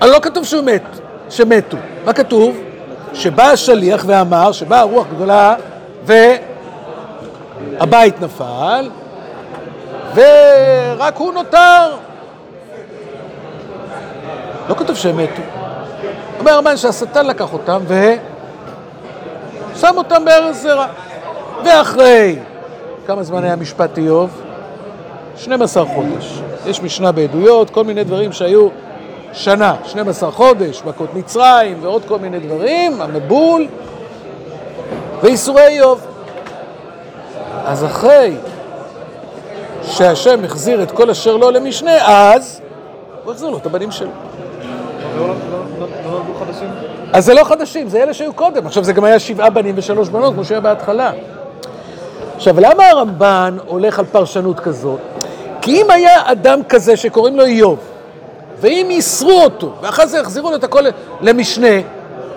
אבל 0.00 0.10
לא 0.10 0.18
כתוב 0.22 0.44
שהוא 0.44 0.64
מת, 0.64 0.82
שמתו. 1.30 1.76
מה 2.04 2.12
כתוב? 2.12 2.56
שבא 3.14 3.44
השליח 3.44 4.04
ואמר, 4.06 4.52
שבאה 4.52 4.82
רוח 4.82 5.06
גדולה 5.14 5.54
והבית 6.04 8.20
נפל, 8.20 8.90
ורק 10.14 11.16
הוא 11.16 11.32
נותר. 11.32 11.90
לא 14.68 14.74
כתוב 14.74 14.96
שהם 14.96 15.16
מתו. 15.16 15.42
אומר 16.38 16.52
הרמב"ן 16.52 16.76
שהשטן 16.76 17.26
לקח 17.26 17.52
אותם 17.52 17.82
ושם 19.74 19.96
אותם 19.96 20.24
בארץ 20.24 20.56
זרה. 20.56 20.86
ואחרי, 21.64 22.36
כמה 23.06 23.22
זמן 23.22 23.44
היה 23.44 23.56
משפט 23.56 23.98
איוב? 23.98 24.40
12 25.36 25.84
חודש. 25.84 26.40
יש 26.66 26.82
משנה 26.82 27.12
בעדויות, 27.12 27.70
כל 27.70 27.84
מיני 27.84 28.04
דברים 28.04 28.32
שהיו 28.32 28.68
שנה, 29.32 29.76
12 29.86 30.30
חודש, 30.30 30.82
מכות 30.86 31.14
מצרים 31.14 31.78
ועוד 31.82 32.02
כל 32.04 32.18
מיני 32.18 32.38
דברים, 32.38 33.02
המבול 33.02 33.66
וייסורי 35.22 35.66
איוב. 35.66 36.06
אז 37.66 37.84
אחרי 37.84 38.36
שהשם 39.82 40.44
החזיר 40.44 40.82
את 40.82 40.90
כל 40.90 41.10
אשר 41.10 41.36
לו 41.36 41.50
למשנה, 41.50 41.92
אז 42.34 42.60
הוא 43.24 43.32
החזיר 43.32 43.50
לו 43.50 43.56
את 43.56 43.66
הבנים 43.66 43.90
שלו. 43.90 44.10
לא 45.16 45.28
לא- 45.28 45.34
לא- 46.10 46.20
חדשים? 46.46 46.68
אז 47.12 47.24
זה 47.24 47.34
לא 47.34 47.44
חדשים, 47.44 47.88
זה 47.88 48.02
אלה 48.02 48.14
שהיו 48.14 48.32
קודם. 48.32 48.66
עכשיו 48.66 48.84
זה 48.84 48.92
גם 48.92 49.04
היה 49.04 49.18
שבעה 49.18 49.50
בנים 49.50 49.74
ושלוש 49.78 50.08
בנות, 50.08 50.34
כמו 50.34 50.44
שהיה 50.44 50.60
בהתחלה. 50.60 51.12
עכשיו, 52.36 52.60
למה 52.60 52.88
הרמב"ן 52.88 53.56
הולך 53.66 53.98
על 53.98 54.04
פרשנות 54.04 54.60
כזאת? 54.60 55.00
כי 55.60 55.82
אם 55.82 55.90
היה 55.90 56.22
אדם 56.24 56.60
כזה 56.68 56.96
שקוראים 56.96 57.36
לו 57.36 57.44
איוב, 57.44 57.78
ואם 58.60 58.86
ייסרו 58.90 59.42
אותו, 59.42 59.72
ואחרי 59.82 60.06
זה 60.06 60.18
יחזירו 60.18 60.50
לו 60.50 60.56
את 60.56 60.64
הכל 60.64 60.84
למשנה, 61.20 61.80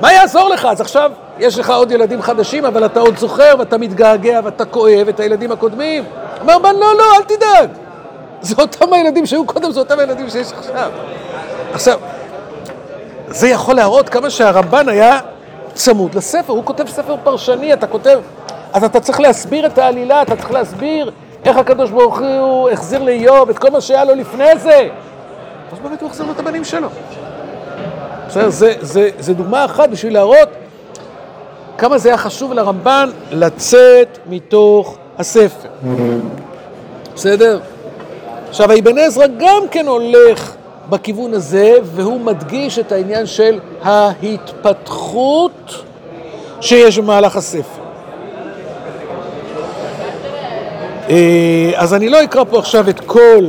מה 0.01 0.13
יעזור 0.13 0.49
לך? 0.49 0.65
אז 0.65 0.81
עכשיו 0.81 1.11
יש 1.39 1.59
לך 1.59 1.69
עוד 1.69 1.91
ילדים 1.91 2.21
חדשים, 2.21 2.65
אבל 2.65 2.85
אתה 2.85 2.99
עוד 2.99 3.17
זוכר, 3.17 3.55
ואתה 3.59 3.77
מתגעגע, 3.77 4.39
ואתה 4.43 4.65
כואב 4.65 5.07
את 5.09 5.19
הילדים 5.19 5.51
הקודמים. 5.51 6.03
אומר 6.41 6.53
הרמב"ן, 6.53 6.75
לא, 6.75 6.95
לא, 6.97 7.03
אל 7.17 7.23
תדאג. 7.23 7.69
זה 8.41 8.55
אותם 8.59 8.93
הילדים 8.93 9.25
שהיו 9.25 9.45
קודם, 9.45 9.71
זה 9.71 9.79
אותם 9.79 9.99
הילדים 9.99 10.29
שיש 10.29 10.53
עכשיו. 10.53 10.91
עכשיו, 11.73 11.99
זה 13.27 13.47
יכול 13.47 13.75
להראות 13.75 14.09
כמה 14.09 14.29
שהרמב"ן 14.29 14.89
היה 14.89 15.19
צמוד 15.73 16.15
לספר, 16.15 16.53
הוא 16.53 16.65
כותב 16.65 16.87
ספר 16.87 17.15
פרשני, 17.23 17.73
אתה 17.73 17.87
כותב, 17.87 18.19
אז 18.73 18.83
אתה 18.83 18.99
צריך 18.99 19.19
להסביר 19.19 19.65
את 19.65 19.77
העלילה, 19.77 20.21
אתה 20.21 20.35
צריך 20.35 20.51
להסביר 20.51 21.11
איך 21.45 21.57
הקדוש 21.57 21.91
ברוך 21.91 22.19
הוא 22.39 22.69
החזיר 22.69 23.03
לאיוב 23.03 23.49
את 23.49 23.59
כל 23.59 23.69
מה 23.69 23.81
שהיה 23.81 24.05
לו 24.05 24.15
לפני 24.15 24.59
זה. 24.59 24.87
אז 25.71 25.79
באמת 25.83 26.01
הוא 26.01 26.09
החזיר 26.09 26.25
לו 26.25 26.31
את 26.31 26.39
הבנים 26.39 26.63
שלו. 26.63 26.87
בסדר, 28.27 28.49
זה, 28.49 28.73
זה, 28.81 29.09
זה 29.19 29.33
דוגמה 29.33 29.65
אחת 29.65 29.89
בשביל 29.89 30.13
להראות 30.13 30.49
כמה 31.77 31.97
זה 31.97 32.09
היה 32.09 32.17
חשוב 32.17 32.53
לרמב"ן 32.53 33.09
לצאת 33.31 34.19
מתוך 34.29 34.97
הספר. 35.17 35.69
בסדר? 37.15 37.59
עכשיו, 38.49 38.71
האבן 38.71 38.97
עזרא 38.97 39.25
גם 39.37 39.63
כן 39.71 39.87
הולך 39.87 40.56
בכיוון 40.89 41.33
הזה, 41.33 41.73
והוא 41.83 42.21
מדגיש 42.21 42.79
את 42.79 42.91
העניין 42.91 43.25
של 43.25 43.59
ההתפתחות 43.83 45.83
שיש 46.61 46.99
במהלך 46.99 47.35
הספר. 47.35 47.81
אה, 51.09 51.71
אז 51.75 51.93
אני 51.93 52.09
לא 52.09 52.23
אקרא 52.23 52.43
פה 52.43 52.59
עכשיו 52.59 52.89
את 52.89 52.99
כל 52.99 53.45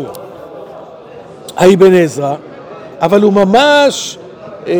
האבן 1.57 1.95
עזרא, 1.95 2.35
אבל 3.00 3.23
הוא 3.23 3.33
ממש 3.33 4.18
אה, 4.66 4.73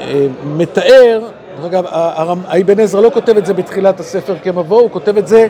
אה, 0.00 0.26
מתאר, 0.44 1.20
אגב, 1.66 1.84
האבן 2.46 2.80
עזרא 2.80 3.00
לא 3.00 3.10
כותב 3.14 3.36
את 3.36 3.46
זה 3.46 3.54
בתחילת 3.54 4.00
הספר 4.00 4.36
כמבוא, 4.42 4.80
הוא 4.80 4.90
כותב 4.90 5.18
את 5.18 5.28
זה 5.28 5.46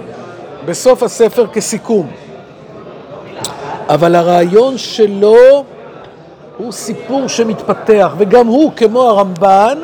בסוף 0.66 1.02
הספר 1.02 1.46
כסיכום. 1.46 2.10
אבל 3.88 4.14
הרעיון 4.14 4.78
שלו 4.78 5.64
הוא 6.56 6.72
סיפור 6.72 7.28
שמתפתח, 7.28 8.14
וגם 8.18 8.46
הוא, 8.46 8.72
כמו 8.76 9.02
הרמב"ן, 9.02 9.78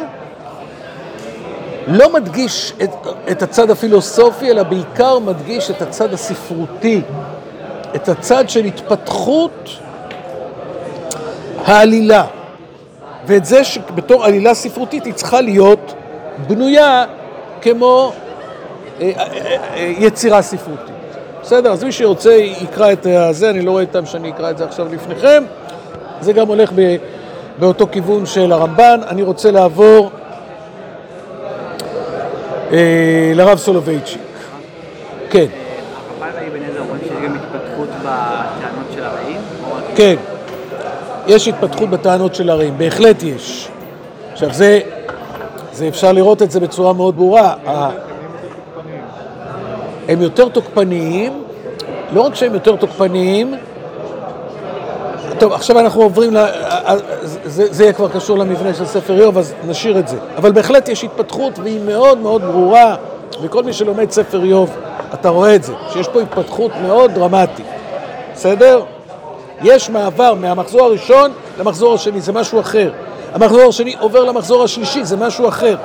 לא 1.86 2.12
מדגיש 2.12 2.72
את, 2.82 2.90
את 3.30 3.42
הצד 3.42 3.70
הפילוסופי, 3.70 4.50
אלא 4.50 4.62
בעיקר 4.62 5.18
מדגיש 5.18 5.70
את 5.70 5.82
הצד 5.82 6.12
הספרותי, 6.12 7.00
את 7.94 8.08
הצד 8.08 8.50
של 8.50 8.64
התפתחות 8.64 9.70
העלילה. 11.64 12.24
ואת 13.26 13.44
זה 13.44 13.64
שבתור 13.64 14.24
עלילה 14.24 14.54
ספרותית 14.54 15.04
היא 15.04 15.14
צריכה 15.14 15.40
להיות 15.40 15.94
בנויה 16.46 17.04
כמו 17.60 18.12
אה, 19.00 19.10
אה, 19.16 19.56
אה, 19.74 19.92
יצירה 19.98 20.42
ספרותית. 20.42 20.99
בסדר? 21.42 21.72
אז 21.72 21.84
מי 21.84 21.92
שרוצה 21.92 22.32
יקרא 22.34 22.92
את 22.92 23.06
זה, 23.30 23.50
אני 23.50 23.60
לא 23.62 23.70
רואה 23.70 23.86
טעם 23.86 24.06
שאני 24.06 24.30
אקרא 24.30 24.50
את 24.50 24.58
זה 24.58 24.64
עכשיו 24.64 24.86
לפניכם. 24.94 25.44
זה 26.20 26.32
גם 26.32 26.48
הולך 26.48 26.70
ב, 26.74 26.96
באותו 27.58 27.86
כיוון 27.92 28.26
של 28.26 28.52
הרמב"ן. 28.52 29.00
אני 29.08 29.22
רוצה 29.22 29.50
לעבור 29.50 30.10
אה, 32.72 32.78
לרב 33.34 33.58
סולובייצ'יק. 33.58 34.20
כן, 35.30 35.46
הרמב"ן 36.20 36.38
ואבן 36.44 36.64
עזרא 36.70 36.82
רואים 36.88 37.00
שיש 37.02 37.12
גם 37.24 37.34
התפתחות 37.36 37.88
בטענות 38.00 38.86
של 38.94 39.04
הרעים? 39.04 39.40
או 39.64 39.76
רק- 39.76 39.82
כן. 39.96 40.14
יש 41.26 41.48
התפתחות 41.48 41.90
בטענות 41.90 42.34
של 42.34 42.50
הרעים, 42.50 42.78
בהחלט 42.78 43.22
יש. 43.22 43.68
עכשיו 44.32 44.52
זה, 44.52 44.80
זה 45.72 45.88
אפשר 45.88 46.12
לראות 46.12 46.42
את 46.42 46.50
זה 46.50 46.60
בצורה 46.60 46.92
מאוד 46.92 47.16
ברורה. 47.16 47.54
הם 50.10 50.22
יותר 50.22 50.48
תוקפניים, 50.48 51.42
לא 52.12 52.20
רק 52.20 52.34
שהם 52.34 52.54
יותר 52.54 52.76
תוקפניים, 52.76 53.54
טוב, 55.38 55.52
עכשיו 55.52 55.78
אנחנו 55.78 56.02
עוברים, 56.02 56.34
ל... 56.34 56.46
זה, 57.24 57.72
זה 57.72 57.82
יהיה 57.82 57.92
כבר 57.92 58.08
קשור 58.08 58.38
למבנה 58.38 58.74
של 58.74 58.86
ספר 58.86 59.20
איוב, 59.20 59.38
אז 59.38 59.54
נשאיר 59.66 59.98
את 59.98 60.08
זה. 60.08 60.16
אבל 60.36 60.52
בהחלט 60.52 60.88
יש 60.88 61.04
התפתחות 61.04 61.58
והיא 61.58 61.80
מאוד 61.86 62.18
מאוד 62.18 62.42
ברורה, 62.42 62.96
וכל 63.42 63.62
מי 63.62 63.72
שלומד 63.72 64.10
ספר 64.10 64.42
איוב, 64.42 64.70
אתה 65.14 65.28
רואה 65.28 65.54
את 65.54 65.64
זה, 65.64 65.72
שיש 65.92 66.08
פה 66.08 66.20
התפתחות 66.20 66.70
מאוד 66.82 67.10
דרמטית, 67.10 67.66
בסדר? 68.34 68.82
יש 69.62 69.90
מעבר 69.90 70.34
מהמחזור 70.34 70.84
הראשון 70.84 71.30
למחזור 71.58 71.94
השני, 71.94 72.20
זה 72.20 72.32
משהו 72.32 72.60
אחר. 72.60 72.90
המחזור 73.34 73.68
השני 73.68 73.94
עובר 74.00 74.24
למחזור 74.24 74.64
השלישי, 74.64 75.04
זה 75.04 75.16
משהו 75.16 75.48
אחר. 75.48 75.76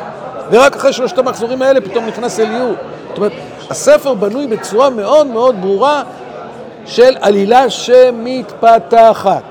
ורק 0.51 0.75
אחרי 0.75 0.93
שלושת 0.93 1.17
המחזורים 1.17 1.61
האלה 1.61 1.81
פתאום 1.81 2.05
נכנס 2.05 2.39
אליהו. 2.39 2.73
זאת 3.07 3.17
אומרת, 3.17 3.31
הספר 3.69 4.13
בנוי 4.13 4.47
בצורה 4.47 4.89
מאוד 4.89 5.27
מאוד 5.27 5.61
ברורה 5.61 6.03
של 6.85 7.17
עלילה 7.21 7.69
שמתפתחת. 7.69 9.43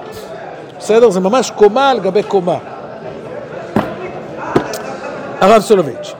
בסדר? 0.78 1.10
זה 1.10 1.20
ממש 1.20 1.50
קומה 1.50 1.90
על 1.90 2.00
גבי 2.00 2.22
קומה. 2.22 2.58
הרב 5.40 5.62
סולובייצ'יק. 5.62 6.16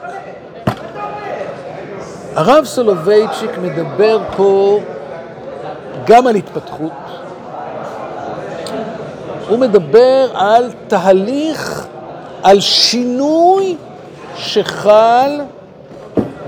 הרב 2.35 2.65
סולובייצ'יק 2.65 3.51
מדבר 3.59 4.19
פה 4.37 4.81
גם 6.07 6.27
על 6.27 6.35
התפתחות, 6.35 6.93
הוא 9.49 9.59
מדבר 9.59 10.31
על 10.35 10.71
תהליך, 10.89 11.87
על 12.43 12.61
שינוי 12.61 13.77
שחל 14.37 15.41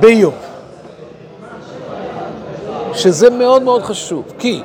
באיוב. 0.00 0.45
שזה 2.96 3.30
מאוד 3.30 3.62
מאוד 3.62 3.82
חשוב, 3.82 4.24
כי 4.38 4.62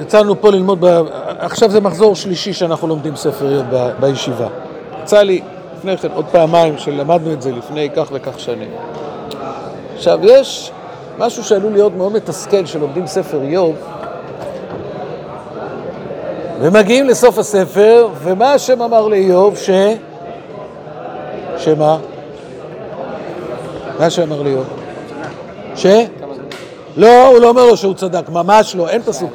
יצא 0.00 0.20
לנו 0.20 0.40
פה 0.40 0.50
ללמוד, 0.50 0.78
ב... 0.80 1.02
עכשיו 1.38 1.70
זה 1.70 1.80
מחזור 1.80 2.16
שלישי 2.16 2.52
שאנחנו 2.52 2.88
לומדים 2.88 3.16
ספר 3.16 3.50
איוב 3.50 3.64
ב... 3.70 3.90
בישיבה. 4.00 4.46
יצא 5.02 5.22
לי 5.22 5.40
לפני 5.78 5.96
כן 5.96 6.08
עוד 6.14 6.24
פעמיים 6.32 6.78
שלמדנו 6.78 7.32
את 7.32 7.42
זה 7.42 7.52
לפני 7.52 7.90
כך 7.96 8.08
וכך 8.12 8.40
שנים. 8.40 8.70
עכשיו, 9.96 10.18
יש 10.22 10.72
משהו 11.18 11.44
שעלול 11.44 11.72
להיות 11.72 11.92
מאוד 11.96 12.12
מתסכל 12.12 12.66
שלומדים 12.66 13.06
ספר 13.06 13.42
איוב, 13.42 13.76
ומגיעים 16.60 17.06
לסוף 17.06 17.38
הספר, 17.38 18.08
ומה 18.22 18.52
השם 18.52 18.82
אמר 18.82 19.08
לאיוב? 19.08 19.56
ש... 19.56 19.70
שמה? 21.58 21.96
מה 23.98 24.10
שאמר 24.10 24.42
לאיוב? 24.42 24.66
ש? 25.76 25.86
לא, 26.96 27.26
הוא 27.26 27.38
לא 27.38 27.48
אומר 27.48 27.66
לו 27.66 27.76
שהוא 27.76 27.94
צדק, 27.94 28.28
ממש 28.28 28.76
לא, 28.76 28.88
אין 28.88 29.02
פסוק. 29.02 29.32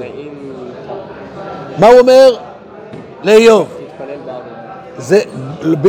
מה 1.77 1.87
הוא 1.87 1.99
אומר? 1.99 2.35
לאיוב. 3.23 3.67
זה, 4.97 5.21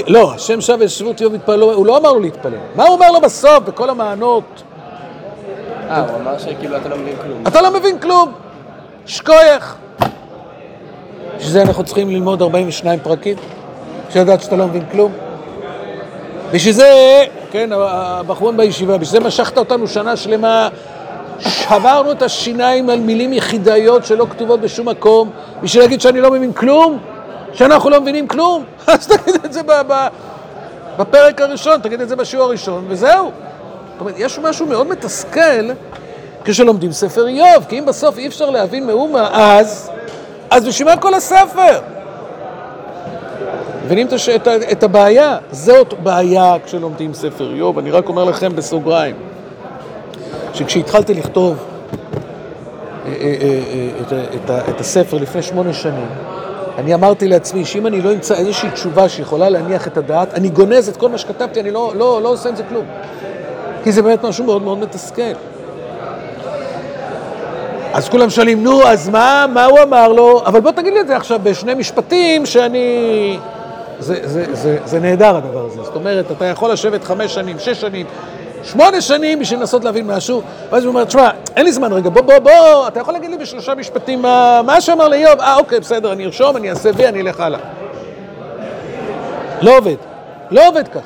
לא, 0.07 0.35
השם 0.35 0.61
שב 0.61 0.77
ושבות 0.81 1.21
איוב 1.21 1.35
יתפללו, 1.35 1.73
הוא 1.73 1.87
לא 1.87 1.99
אמר 1.99 2.13
לו 2.13 2.21
להתפלל. 2.21 2.59
מה 2.75 2.85
הוא 2.85 2.95
אומר 2.95 3.11
לו 3.11 3.21
בסוף, 3.21 3.59
בכל 3.65 3.91
המענות? 3.91 4.63
אה, 5.91 6.01
הוא 6.01 6.17
אמר 6.21 6.39
שכאילו 6.39 6.77
אתה 6.77 6.89
לא 6.89 6.97
מבין 6.97 7.17
כלום. 7.23 7.43
אתה 7.47 7.63
לא 7.63 7.71
מבין 7.71 7.99
כלום, 7.99 8.33
שכוייך. 9.07 9.77
בשביל 11.37 11.53
זה 11.53 11.63
אנחנו 11.63 11.85
צריכים 11.85 12.11
ללמוד 12.11 12.43
42 12.43 13.01
פרקים, 13.01 13.37
בשביל 14.09 14.23
לדעת 14.23 14.43
שאתה 14.43 14.57
לא 14.57 14.67
מבין 14.67 14.83
כלום. 14.93 15.13
בשביל 16.53 16.75
זה, 16.75 17.25
כן, 17.53 17.71
הבחורון 17.73 18.57
בישיבה, 18.57 18.99
בשביל 18.99 19.21
זה 19.21 19.29
משכת 19.29 19.59
אותנו 19.59 19.88
שנה 19.88 20.17
שלמה, 20.17 20.69
שברנו 21.38 22.12
את 22.12 22.23
השיניים 22.23 22.91
על 22.91 23.01
מילים 23.01 23.33
יחידאיות 23.33 24.07
שלא 24.07 24.27
כתובות 24.31 24.61
בשום 24.61 24.88
מקום, 24.88 25.31
בשביל 25.62 25.83
להגיד 25.83 26.01
שאני 26.01 26.21
לא 26.21 26.31
מבין 26.31 26.53
כלום, 26.53 26.99
שאנחנו 27.53 27.91
לא 27.91 28.01
מבינים 28.01 28.29
כלום, 28.29 28.65
אז 28.87 29.07
תגיד 29.07 29.35
את 29.45 29.53
זה 29.53 29.61
בפרק 30.99 31.41
הראשון, 31.41 31.81
תגיד 31.81 32.01
את 32.01 32.09
זה 32.09 32.17
בשיעור 32.17 32.47
הראשון, 32.47 32.85
וזהו. 32.88 33.31
זאת 33.93 34.01
אומרת, 34.01 34.15
יש 34.19 34.38
משהו 34.38 34.67
מאוד 34.67 34.87
מתסכל 34.87 35.71
כשלומדים 36.45 36.93
ספר 36.93 37.27
איוב, 37.27 37.65
כי 37.69 37.79
אם 37.79 37.87
בסוף 37.87 38.19
אי 38.19 38.27
אפשר 38.27 38.51
להבין 38.51 38.87
מאומה 38.87 39.29
אז, 39.33 39.91
אז 40.51 40.65
בשביל 40.65 40.88
מה 40.88 40.97
כל 40.97 41.15
הספר? 41.15 41.81
מבינים 43.92 44.07
את, 44.07 44.12
הש... 44.12 44.28
את, 44.72 44.83
הבעיה? 44.83 45.38
זאת 45.50 45.94
בעיה 46.02 46.57
כשלומדים 46.64 47.14
ספר 47.14 47.52
איוב. 47.55 47.78
אני 47.78 47.90
רק 47.90 48.09
אומר 48.09 48.24
לכם 48.24 48.57
בסוגריים, 48.57 49.16
שכשהתחלתי 50.55 51.14
לכתוב 51.14 51.57
אה, 53.07 53.12
אה, 53.12 53.35
אה, 53.40 53.88
את, 54.00 54.12
את, 54.12 54.50
את 54.68 54.81
הספר 54.81 55.18
לפני 55.18 55.42
שמונה 55.42 55.72
שנים, 55.72 56.07
אני 56.78 56.94
אמרתי 56.94 57.28
לעצמי 57.28 57.64
שאם 57.64 57.87
אני 57.87 58.00
לא 58.00 58.12
אמצא 58.12 58.35
איזושהי 58.35 58.70
תשובה 58.70 59.09
שיכולה 59.09 59.48
להניח 59.48 59.87
את 59.87 59.96
הדעת, 59.96 60.35
אני 60.35 60.48
גונז 60.48 60.88
את 60.88 60.96
כל 60.96 61.09
מה 61.09 61.18
שכתבתי, 61.18 61.61
אני 61.61 61.70
לא, 61.70 61.92
לא, 61.96 62.22
לא 62.22 62.28
עושה 62.28 62.48
עם 62.48 62.57
זה 62.57 62.62
כלום. 62.68 62.85
כי 63.85 63.92
זה 63.92 64.02
באמת 64.02 64.24
משהו 64.24 64.44
מאוד 64.44 64.62
מאוד 64.62 64.78
מתסכל. 64.78 65.33
אז 67.92 68.09
כולם 68.09 68.31
שואלים, 68.31 68.64
נו, 68.64 68.83
אז 68.83 69.09
מה, 69.09 69.46
מה 69.55 69.64
הוא 69.64 69.78
אמר 69.83 70.12
לו? 70.12 70.42
אבל 70.46 70.61
בוא 70.61 70.70
תגיד 70.70 70.92
לי 70.92 71.00
את 71.00 71.07
זה 71.07 71.16
עכשיו 71.16 71.40
בשני 71.42 71.74
משפטים 71.74 72.46
שאני... 72.46 73.38
זה, 73.98 74.16
זה, 74.22 74.55
זה, 74.55 74.78
זה 74.85 75.00
נהדר 75.00 75.37
הדבר 75.37 75.66
הזה. 75.66 75.83
זאת 75.83 75.94
אומרת, 75.94 76.31
אתה 76.31 76.44
יכול 76.44 76.72
לשבת 76.72 77.05
חמש 77.05 77.35
שנים, 77.35 77.59
שש 77.59 77.81
שנים, 77.81 78.07
שמונה 78.62 79.00
שנים 79.00 79.38
בשביל 79.38 79.59
לנסות 79.61 79.85
להבין 79.85 80.07
משהו, 80.07 80.42
ואז 80.70 80.85
הוא 80.85 80.90
אומר, 80.90 81.05
תשמע, 81.05 81.31
אין 81.57 81.64
לי 81.64 81.72
זמן 81.72 81.92
רגע, 81.92 82.11
בוא, 82.11 82.22
בוא, 82.22 82.38
בוא, 82.38 82.88
אתה 82.88 83.00
יכול 83.00 83.14
להגיד 83.14 83.31
לי 83.31 83.37
בשלושה 83.38 83.74
משפטים 83.74 84.22
מה, 84.22 84.61
מה 84.66 84.81
שאמר 84.81 85.09
לאיוב? 85.09 85.40
אה, 85.40 85.57
אוקיי, 85.57 85.81
בסדר, 85.81 86.12
אני 86.12 86.24
ארשום, 86.24 86.57
אני 86.57 86.70
אעשה 86.70 86.90
וי, 86.96 87.09
אני 87.09 87.20
אלך 87.20 87.40
הלאה. 87.40 87.61
לא 89.62 89.78
עובד. 89.78 89.96
לא 90.50 90.68
עובד 90.68 90.88
כך. 90.88 91.02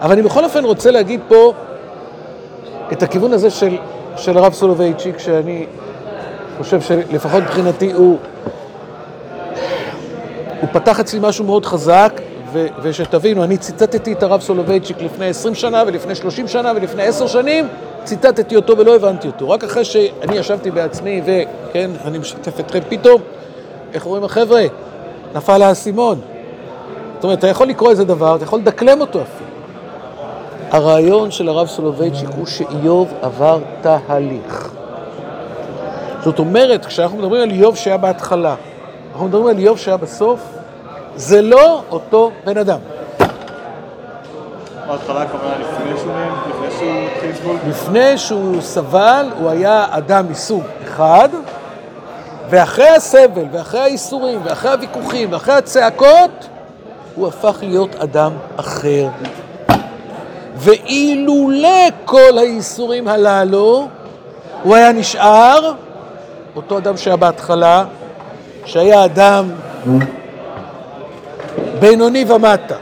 אבל 0.00 0.12
אני 0.12 0.22
בכל 0.22 0.44
אופן 0.44 0.64
רוצה 0.64 0.90
להגיד 0.90 1.20
פה 1.28 1.52
את 2.92 3.02
הכיוון 3.02 3.32
הזה 3.32 3.50
של, 3.50 3.76
של 4.16 4.38
הרב 4.38 4.52
סולובייצ'יק, 4.52 5.18
שאני 5.18 5.66
חושב 6.58 6.80
שלפחות 6.80 7.42
מבחינתי 7.42 7.92
הוא, 7.92 8.18
הוא 10.62 10.70
פתח 10.72 11.00
אצלי 11.00 11.20
משהו 11.22 11.44
מאוד 11.44 11.66
חזק, 11.66 12.20
ו- 12.52 12.66
ושתבינו, 12.82 13.44
אני 13.44 13.56
ציטטתי 13.56 14.12
את 14.12 14.22
הרב 14.22 14.40
סולובייצ'יק 14.40 15.02
לפני 15.02 15.26
20 15.26 15.54
שנה 15.54 15.82
ולפני 15.86 16.14
30 16.14 16.48
שנה 16.48 16.72
ולפני 16.76 17.02
10 17.02 17.26
שנים, 17.26 17.68
ציטטתי 18.04 18.56
אותו 18.56 18.78
ולא 18.78 18.96
הבנתי 18.96 19.26
אותו. 19.26 19.50
רק 19.50 19.64
אחרי 19.64 19.84
שאני 19.84 20.36
ישבתי 20.36 20.70
בעצמי 20.70 21.22
וכן, 21.24 21.90
אני 22.04 22.18
משתף 22.18 22.60
אתכם 22.60 22.78
פתאום, 22.88 23.22
איך 23.94 24.06
אומרים 24.06 24.24
החבר'ה? 24.24 24.62
נפל 25.34 25.62
האסימון. 25.62 26.20
זאת 27.14 27.24
אומרת, 27.24 27.38
אתה 27.38 27.48
יכול 27.48 27.66
לקרוא 27.66 27.90
איזה 27.90 28.04
דבר, 28.04 28.36
אתה 28.36 28.44
יכול 28.44 28.58
לדקלם 28.58 29.00
אותו 29.00 29.22
אפילו. 29.22 29.50
הרעיון 30.70 31.30
של 31.30 31.48
הרב 31.48 31.66
סולובייצ'יק 31.66 32.28
הוא 32.36 32.46
שאיוב 32.46 33.12
עבר 33.22 33.58
תהליך. 33.80 34.72
זאת 36.24 36.38
אומרת, 36.38 36.86
כשאנחנו 36.86 37.18
מדברים 37.18 37.42
על 37.42 37.50
איוב 37.50 37.76
שהיה 37.76 37.96
בהתחלה, 37.96 38.54
אנחנו 39.12 39.26
מדברים 39.26 39.46
על 39.46 39.58
איוב 39.58 39.78
שהיה 39.78 39.96
בסוף, 39.96 40.40
זה 41.16 41.42
לא 41.42 41.82
אותו 41.90 42.30
בן 42.44 42.58
אדם. 42.58 42.78
בהתחלה 44.88 45.22
הכוונה 45.22 45.54
לפני 45.58 45.98
שהוא 45.98 46.12
נהם, 46.12 46.32
לפני 46.50 46.70
שהוא 46.78 47.08
התחיל 47.14 47.30
לסבול? 47.30 47.56
לפני 47.68 48.18
שהוא 48.18 48.60
סבל, 48.60 49.30
הוא 49.38 49.50
היה 49.50 49.86
אדם 49.90 50.24
מסוג 50.30 50.62
אחד, 50.84 51.28
ואחרי 52.50 52.88
הסבל, 52.88 53.44
ואחרי 53.52 53.80
האיסורים, 53.80 54.40
ואחרי 54.44 54.70
הוויכוחים, 54.70 55.32
ואחרי 55.32 55.54
הצעקות, 55.54 56.48
הוא 57.14 57.28
הפך 57.28 57.58
להיות 57.62 57.94
אדם 57.94 58.32
אחר. 58.56 59.08
ואילולא 60.56 61.88
כל 62.04 62.38
האיסורים 62.38 63.08
הללו, 63.08 63.88
הוא 64.62 64.74
היה 64.74 64.92
נשאר 64.92 65.72
אותו 66.56 66.78
אדם 66.78 66.96
שהיה 66.96 67.16
בהתחלה, 67.16 67.84
שהיה 68.64 69.04
אדם 69.04 69.50
בינוני 71.80 72.24
ומטה. 72.28 72.76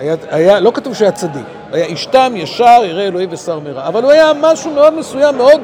היה, 0.00 0.14
היה, 0.30 0.60
לא 0.60 0.70
כתוב 0.74 0.94
שהיה 0.94 1.12
צדיק, 1.12 1.46
היה 1.72 1.84
איש 1.84 2.06
תם, 2.06 2.32
ישר, 2.36 2.80
ירא 2.84 3.02
אלוהים 3.02 3.28
ושר 3.32 3.58
מרע. 3.58 3.88
אבל 3.88 4.02
הוא 4.02 4.10
היה 4.12 4.32
משהו 4.40 4.70
מאוד 4.70 4.94
מסוים, 4.94 5.36
מאוד 5.36 5.60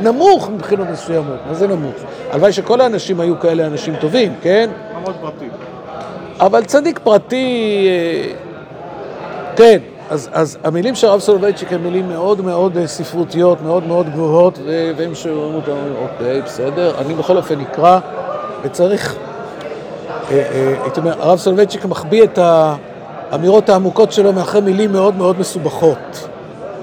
נמוך 0.00 0.50
מבחינות 0.50 0.88
מסוימות. 0.88 1.38
מה 1.48 1.54
זה 1.54 1.68
נמוך? 1.68 1.94
הלוואי 2.30 2.52
שכל 2.52 2.80
האנשים 2.80 3.20
היו 3.20 3.40
כאלה 3.40 3.66
אנשים 3.66 3.94
טובים, 4.00 4.34
כן? 4.42 4.70
מאוד 5.02 5.14
פרטי. 5.20 5.46
אבל 6.40 6.64
צדיק 6.64 6.98
פרטי, 6.98 7.88
אה, 7.88 8.32
כן, 9.56 9.78
אז, 10.10 10.28
אז 10.32 10.58
המילים 10.64 10.94
של 10.94 11.06
הרב 11.06 11.20
סולובייצ'יק 11.20 11.72
הן 11.72 11.80
מילים 11.80 12.08
מאוד 12.08 12.40
מאוד 12.40 12.76
אה, 12.76 12.86
ספרותיות, 12.86 13.62
מאוד 13.62 13.86
מאוד 13.86 14.10
גבוהות, 14.10 14.58
והם 14.96 15.14
שאומרים 15.14 15.54
אותם, 15.54 15.72
אוקיי, 16.02 16.42
בסדר, 16.42 16.92
אני 16.98 17.14
בכל 17.14 17.36
אופן 17.36 17.60
אקרא, 17.60 17.98
וצריך, 18.62 19.16
אה, 20.30 20.36
אה, 20.36 20.74
הייתי 20.82 21.00
אומר, 21.00 21.22
הרב 21.22 21.38
סולובייצ'יק 21.38 21.84
מחביא 21.84 22.24
את 22.24 22.38
האמירות 23.30 23.68
העמוקות 23.68 24.12
שלו 24.12 24.32
מאחורי 24.32 24.60
מילים 24.60 24.92
מאוד 24.92 25.16
מאוד 25.16 25.40
מסובכות, 25.40 26.28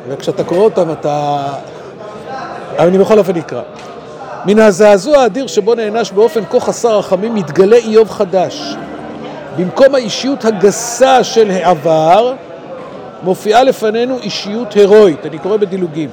וכשאתה 0.07 0.43
קורא 0.43 0.59
אותם 0.59 0.91
אתה... 0.91 1.43
אני 2.79 2.97
בכל 2.97 3.19
אופן 3.19 3.35
אקרא. 3.35 3.61
מן 4.45 4.59
הזעזוע 4.59 5.17
האדיר 5.17 5.47
שבו 5.47 5.75
נענש 5.75 6.11
באופן 6.11 6.45
כה 6.49 6.59
חסר 6.59 6.97
רחמים, 6.97 7.35
מתגלה 7.35 7.75
איוב 7.75 8.09
חדש. 8.09 8.75
במקום 9.57 9.95
האישיות 9.95 10.45
הגסה 10.45 11.23
של 11.23 11.51
העבר, 11.51 12.33
מופיעה 13.23 13.63
לפנינו 13.63 14.17
אישיות 14.17 14.73
הירואית, 14.73 15.25
אני 15.25 15.39
קורא 15.39 15.57
בדילוגים. 15.57 16.09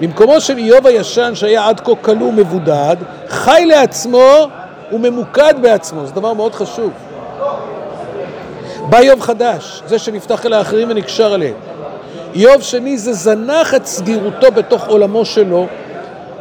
במקומו 0.00 0.40
של 0.40 0.58
איוב 0.58 0.86
הישן, 0.86 1.34
שהיה 1.34 1.68
עד 1.68 1.80
כה 1.80 1.92
כלוא 2.02 2.28
ומבודד, 2.28 2.96
חי 3.28 3.64
לעצמו 3.66 4.48
וממוקד 4.92 5.54
בעצמו, 5.62 6.06
זה 6.06 6.12
דבר 6.12 6.32
מאוד 6.32 6.54
חשוב. 6.54 6.90
בא 8.88 8.98
איוב 8.98 9.20
חדש, 9.20 9.82
זה 9.86 9.98
שנפתח 9.98 10.46
אל 10.46 10.52
האחרים 10.52 10.90
ונקשר 10.90 11.34
אליהם. 11.34 11.54
איוב 12.34 12.62
שני 12.62 12.98
זה 12.98 13.12
זנח 13.12 13.74
את 13.74 13.86
סגירותו 13.86 14.52
בתוך 14.52 14.88
עולמו 14.88 15.24
שלו, 15.24 15.66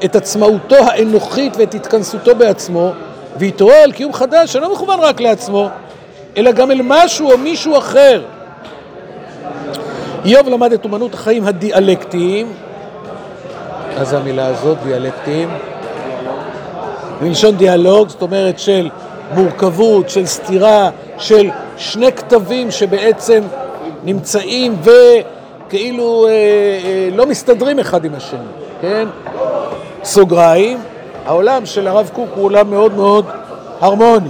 את 0.06 0.16
עצמאותו 0.16 0.76
האנוכית 0.76 1.58
ואת 1.58 1.74
התכנסותו 1.74 2.36
בעצמו, 2.36 2.92
והתעורר 3.38 3.76
על 3.76 3.92
קיום 3.92 4.14
חדש 4.14 4.54
שלא 4.54 4.74
מכוון 4.74 5.00
רק 5.00 5.22
לעצמו, 5.22 5.70
אלא 6.38 6.52
גם 6.52 6.72
אל 6.72 6.82
משהו 6.84 7.32
או 7.32 7.38
מישהו 7.38 7.78
אחר. 7.78 8.24
איוב 10.26 10.50
למד 10.50 10.74
את 10.74 10.86
אומנות 10.86 11.14
החיים 11.14 11.48
הדיאלקטיים, 11.48 12.54
זה 14.02 14.18
המילה 14.18 14.48
הזאת, 14.48 14.78
דיאלקטיים? 14.84 15.50
מלשון 17.22 17.56
דיאלוג, 17.56 18.10
זאת 18.10 18.22
אומרת 18.22 18.60
של 18.60 18.90
מורכבות, 19.34 20.10
של 20.10 20.26
סתירה, 20.26 20.90
של 21.18 21.50
שני 21.78 22.12
כתבים 22.12 22.72
שבעצם 22.72 23.42
נמצאים 24.04 24.76
וכאילו 24.84 26.28
אה, 26.28 26.32
אה, 26.32 27.10
לא 27.16 27.26
מסתדרים 27.26 27.80
אחד 27.80 28.06
עם 28.06 28.16
השני, 28.16 28.40
כן? 28.82 29.08
סוגריים, 30.04 30.78
העולם 31.26 31.66
של 31.66 31.88
הרב 31.88 32.10
קוק 32.14 32.30
הוא 32.36 32.46
עולם 32.46 32.70
מאוד 32.70 32.94
מאוד 32.94 33.26
הרמוני. 33.82 34.30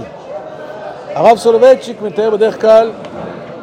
הרב 1.14 1.38
סולובייצ'יק 1.38 2.02
מתאר 2.02 2.30
בדרך 2.30 2.60
כלל 2.60 2.90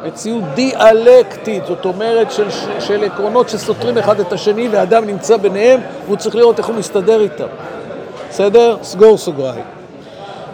מציאות 0.06 0.42
דיאלקטית, 0.54 1.66
זאת 1.66 1.84
אומרת 1.84 2.32
של, 2.32 2.46
של 2.80 3.04
עקרונות 3.04 3.48
שסותרים 3.48 3.98
אחד 3.98 4.20
את 4.20 4.32
השני 4.32 4.68
והאדם 4.68 5.04
נמצא 5.04 5.36
ביניהם 5.36 5.80
והוא 6.06 6.16
צריך 6.16 6.34
לראות 6.36 6.58
איך 6.58 6.66
הוא 6.66 6.76
מסתדר 6.76 7.20
איתם. 7.20 7.46
בסדר? 8.30 8.76
סגור 8.82 9.18
סוגריים. 9.18 9.64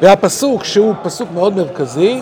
והפסוק, 0.02 0.64
שהוא 0.64 0.94
פסוק 1.02 1.28
מאוד 1.34 1.56
מרכזי, 1.56 2.20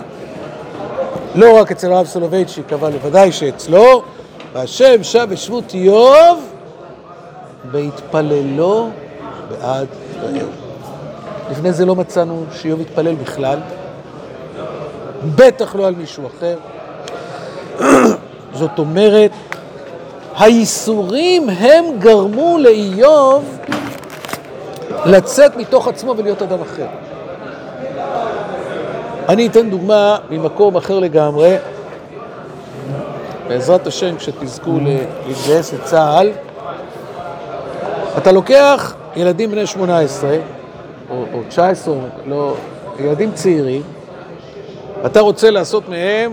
לא 1.35 1.61
רק 1.61 1.73
אצל 1.73 1.93
הרב 1.93 2.07
סולובייצ'יק, 2.07 2.73
אבל 2.73 2.91
בוודאי 2.91 3.33
שאצלו, 3.33 4.03
והשם 4.53 5.03
שב 5.03 5.27
ושבות 5.31 5.75
איוב 5.75 6.51
בהתפללו 7.71 8.91
בעד 9.49 9.87
רעהו. 10.23 10.49
לפני 11.51 11.73
זה 11.73 11.87
לא 11.87 11.97
מצאנו 11.97 12.45
שאיוב 12.53 12.81
התפלל 12.81 13.15
בכלל, 13.15 13.59
בטח 15.35 15.77
לא 15.77 15.87
על 15.87 15.95
מישהו 15.95 16.25
אחר. 16.27 16.57
זאת 18.61 18.79
אומרת, 18.79 19.31
הייסורים 20.39 21.49
הם 21.49 21.85
גרמו 21.99 22.59
לאיוב 22.59 23.59
לצאת 25.07 25.57
מתוך 25.57 25.89
עצמו 25.89 26.15
ולהיות 26.17 26.43
אדם 26.43 26.61
אחר. 26.61 26.87
אני 29.29 29.47
אתן 29.47 29.71
דוגמה 29.71 30.17
ממקום 30.31 30.77
אחר 30.77 30.99
לגמרי. 30.99 31.57
בעזרת 33.49 33.87
השם, 33.87 34.17
כשתזכו 34.17 34.79
להתגייס 35.27 35.73
לצה"ל, 35.73 36.31
אתה 38.19 38.33
לוקח 38.33 38.95
ילדים 39.17 39.51
בני 39.51 39.67
18 39.67 40.37
או, 41.11 41.25
או 41.33 41.41
19, 41.49 41.95
לא, 42.27 42.55
ילדים 42.99 43.33
צעירים, 43.33 43.83
אתה 45.07 45.21
רוצה 45.21 45.51
לעשות 45.51 45.89
מהם 45.89 46.33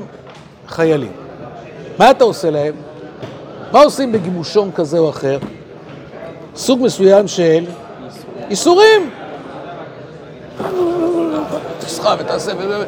חיילים. 0.67 1.11
מה 1.99 2.11
אתה 2.11 2.23
עושה 2.23 2.49
להם? 2.49 2.73
מה 3.71 3.81
עושים 3.81 4.11
בגימושון 4.11 4.71
כזה 4.75 4.97
או 4.97 5.09
אחר? 5.09 5.37
סוג 6.55 6.79
מסוים 6.81 7.27
של 7.27 7.65
איסורים. 8.51 9.09
תסחב 11.79 12.17
ותעשה 12.19 12.51
ו... 12.57 12.83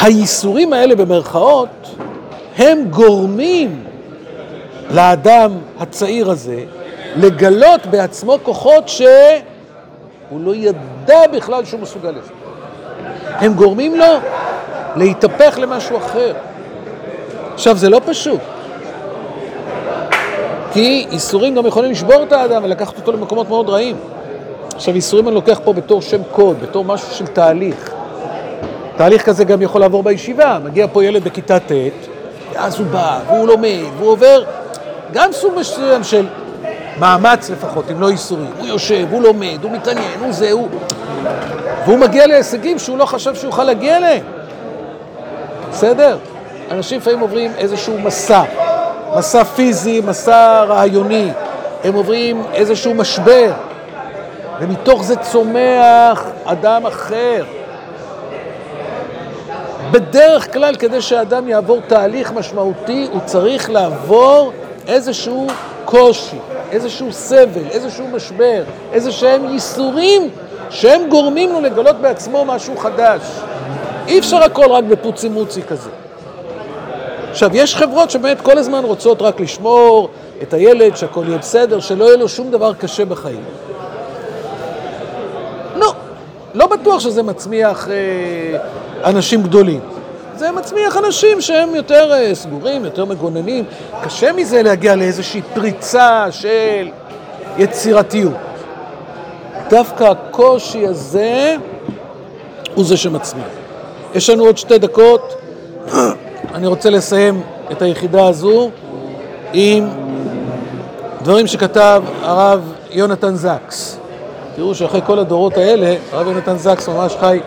הייסורים 0.00 0.72
האלה 0.72 0.94
במרכאות 0.94 1.96
הם 2.56 2.84
גורמים 2.90 3.84
לאדם 4.90 5.52
הצעיר 5.78 6.30
הזה 6.30 6.64
לגלות 7.16 7.86
בעצמו 7.86 8.38
כוחות 8.42 8.88
שהוא 8.88 10.40
לא 10.40 10.54
ידע 10.54 11.26
בכלל 11.32 11.64
שהוא 11.64 11.80
מסוגל 11.80 12.10
לזה. 12.10 12.32
הם 13.24 13.54
גורמים 13.54 13.96
לו 13.96 14.06
להתהפך 14.96 15.58
למשהו 15.58 15.96
אחר. 15.96 16.32
עכשיו, 17.54 17.76
זה 17.76 17.88
לא 17.88 18.00
פשוט. 18.06 18.40
כי 20.78 21.06
איסורים 21.10 21.54
גם 21.54 21.66
יכולים 21.66 21.90
לשבור 21.90 22.22
את 22.22 22.32
האדם 22.32 22.64
ולקחת 22.64 22.96
אותו 22.96 23.12
למקומות 23.12 23.48
מאוד 23.48 23.68
רעים. 23.68 23.96
עכשיו, 24.74 24.94
איסורים 24.94 25.28
אני 25.28 25.34
לוקח 25.34 25.60
פה 25.64 25.72
בתור 25.72 26.02
שם 26.02 26.20
קוד, 26.32 26.56
בתור 26.62 26.84
משהו 26.84 27.14
של 27.14 27.26
תהליך. 27.26 27.90
תהליך 28.96 29.26
כזה 29.26 29.44
גם 29.44 29.62
יכול 29.62 29.80
לעבור 29.80 30.02
בישיבה. 30.02 30.58
מגיע 30.64 30.86
פה 30.92 31.04
ילד 31.04 31.24
בכיתה 31.24 31.60
ט', 31.60 31.72
ואז 32.52 32.78
הוא 32.78 32.86
בא, 32.86 33.20
והוא 33.26 33.48
לומד, 33.48 33.84
והוא 33.96 34.10
עובר 34.10 34.44
גם 35.12 35.32
סוג 35.32 35.54
מסוים 35.58 36.04
של 36.04 36.26
מאמץ 36.98 37.50
לפחות, 37.50 37.84
אם 37.90 38.00
לא 38.00 38.08
איסורים. 38.08 38.50
הוא 38.58 38.66
יושב, 38.66 39.06
הוא 39.10 39.22
לומד, 39.22 39.58
הוא 39.62 39.70
מתעניין, 39.72 40.20
הוא 40.20 40.32
זה, 40.32 40.52
הוא... 40.52 40.68
והוא 41.84 41.98
מגיע 41.98 42.26
להישגים 42.26 42.78
שהוא 42.78 42.98
לא 42.98 43.04
חשב 43.04 43.34
שהוא 43.34 43.48
יוכל 43.48 43.64
להגיע 43.64 43.96
אליהם. 43.96 44.22
בסדר? 45.70 46.18
אנשים 46.70 46.98
לפעמים 46.98 47.20
עוברים 47.20 47.52
איזשהו 47.58 47.98
מסע, 47.98 48.42
מסע 49.16 49.44
פיזי, 49.44 50.00
מסע 50.00 50.64
רעיוני, 50.68 51.30
הם 51.84 51.94
עוברים 51.94 52.42
איזשהו 52.54 52.94
משבר, 52.94 53.52
ומתוך 54.60 55.04
זה 55.04 55.16
צומח 55.16 56.24
אדם 56.44 56.86
אחר. 56.86 57.44
בדרך 59.90 60.52
כלל, 60.52 60.76
כדי 60.76 61.00
שאדם 61.00 61.48
יעבור 61.48 61.80
תהליך 61.86 62.32
משמעותי, 62.32 63.08
הוא 63.12 63.20
צריך 63.24 63.70
לעבור 63.70 64.52
איזשהו 64.86 65.46
קושי, 65.84 66.38
איזשהו 66.70 67.12
סבל, 67.12 67.68
איזשהו 67.70 68.08
משבר, 68.08 68.62
איזה 68.92 69.12
שהם 69.12 69.44
ייסורים 69.52 70.30
שהם 70.70 71.08
גורמים 71.08 71.52
לו 71.52 71.60
לגלות 71.60 71.96
בעצמו 71.96 72.44
משהו 72.44 72.76
חדש. 72.76 73.20
אי 74.06 74.18
אפשר 74.18 74.42
הכל 74.42 74.66
רק 74.70 74.84
בפוצי 74.84 75.28
מוצי 75.28 75.62
כזה. 75.62 75.90
עכשיו, 77.38 77.56
יש 77.56 77.76
חברות 77.76 78.10
שבאמת 78.10 78.40
כל 78.40 78.58
הזמן 78.58 78.84
רוצות 78.84 79.22
רק 79.22 79.40
לשמור 79.40 80.10
את 80.42 80.54
הילד, 80.54 80.96
שהכל 80.96 81.24
יהיה 81.28 81.38
בסדר, 81.38 81.80
שלא 81.80 82.04
יהיה 82.04 82.16
לו 82.16 82.28
שום 82.28 82.50
דבר 82.50 82.74
קשה 82.74 83.04
בחיים. 83.04 83.44
לא, 85.76 85.92
לא 86.54 86.66
בטוח 86.66 87.00
שזה 87.00 87.22
מצמיח 87.22 87.88
אה, 87.88 88.58
אנשים 89.04 89.42
גדולים. 89.42 89.80
זה 90.36 90.52
מצמיח 90.52 90.96
אנשים 90.96 91.40
שהם 91.40 91.74
יותר 91.74 92.12
אה, 92.12 92.34
סגורים, 92.34 92.84
יותר 92.84 93.04
מגוננים. 93.04 93.64
קשה 94.02 94.32
מזה 94.32 94.62
להגיע 94.62 94.96
לאיזושהי 94.96 95.42
פריצה 95.54 96.26
של 96.30 96.88
יצירתיות. 97.58 98.34
דווקא 99.70 100.04
הקושי 100.04 100.86
הזה 100.86 101.56
הוא 102.74 102.84
זה 102.84 102.96
שמצמיח. 102.96 103.46
יש 104.14 104.30
לנו 104.30 104.44
עוד 104.44 104.58
שתי 104.58 104.78
דקות. 104.78 105.34
אני 106.58 106.66
רוצה 106.66 106.90
לסיים 106.90 107.42
את 107.72 107.82
היחידה 107.82 108.26
הזו 108.26 108.70
עם 109.52 109.88
דברים 111.22 111.46
שכתב 111.46 112.02
הרב 112.22 112.72
יונתן 112.90 113.34
זקס. 113.34 113.98
תראו 114.56 114.74
שאחרי 114.74 115.00
כל 115.06 115.18
הדורות 115.18 115.56
האלה, 115.56 115.94
הרב 116.12 116.26
יונתן 116.26 116.56
זקס 116.56 116.88
ממש 116.88 117.16
חי 117.20 117.40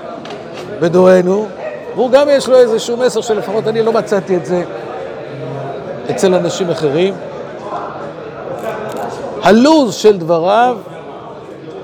בדורנו, 0.80 1.48
והוא 1.96 2.12
גם 2.12 2.28
יש 2.30 2.50
לו 2.50 2.58
איזשהו 2.58 2.98
מסר 2.98 3.22
שלפחות 3.22 3.68
אני 3.68 3.84
לא 3.84 3.94
מצאתי 3.94 4.36
את 4.36 4.46
זה 4.46 4.64
אצל 6.12 6.34
אנשים 6.34 6.70
אחרים. 6.70 7.14
הלוז 9.42 9.96
של 9.96 10.18
דבריו, 10.18 10.78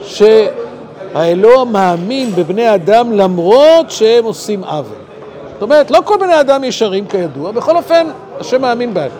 שהאלוה 0.01 1.65
מאמין 1.65 2.31
בבני 2.35 2.75
אדם 2.75 3.11
למרות 3.11 3.91
שהם 3.91 4.25
עושים 4.25 4.63
עוול. 4.63 5.06
זאת 5.57 5.61
אומרת, 5.61 5.91
לא 5.91 5.99
כל 6.05 6.17
בני 6.19 6.39
אדם 6.39 6.63
ישרים 6.63 7.07
כידוע, 7.07 7.51
בכל 7.51 7.77
אופן, 7.77 8.07
השם 8.39 8.61
מאמין 8.61 8.93
בהם. 8.93 9.11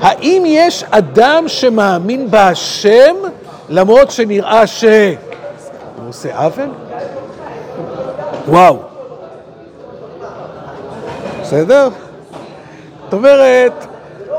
האם 0.00 0.42
יש 0.46 0.84
אדם 0.90 1.44
שמאמין 1.46 2.30
בהשם 2.30 3.16
למרות 3.68 4.10
שנראה 4.10 4.66
שהוא 4.66 4.90
עושה 6.08 6.38
עוול? 6.38 6.68
וואו. 8.48 8.78
בסדר? 11.40 11.88
זאת 13.04 13.12
אומרת, 13.12 13.86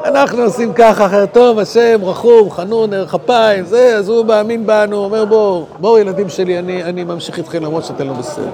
אנחנו 0.05 0.43
עושים 0.43 0.73
ככה, 0.73 1.05
אחרת 1.05 1.33
טוב, 1.33 1.59
השם 1.59 1.99
רחום, 2.03 2.51
חנון, 2.51 2.93
ערך 2.93 3.15
אפיים, 3.15 3.65
זה, 3.65 3.95
אז 3.97 4.09
הוא 4.09 4.25
מאמין 4.25 4.65
בנו, 4.65 4.97
אומר 4.97 5.25
בואו, 5.25 5.65
בואו 5.79 5.97
ילדים 5.97 6.29
שלי, 6.29 6.59
אני, 6.59 6.83
אני 6.83 7.03
ממשיך 7.03 7.37
איתכם 7.37 7.63
למרות 7.63 7.85
שאתם 7.85 8.07
לא 8.07 8.13
בסדר. 8.13 8.49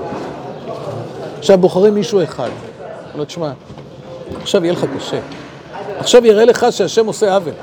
עכשיו 1.42 1.58
בוחרים 1.58 1.94
מישהו 1.96 2.24
אחד, 2.24 2.50
אומר 2.50 3.16
לו, 3.16 3.26
תשמע, 3.26 3.52
עכשיו 4.42 4.66
יהיה 4.66 4.74
לך 4.74 4.86
קשה. 4.98 5.20
עכשיו 5.98 6.26
יראה 6.26 6.46
לך 6.46 6.66
שהשם 6.72 7.06
עושה 7.06 7.36
עוול. 7.36 7.54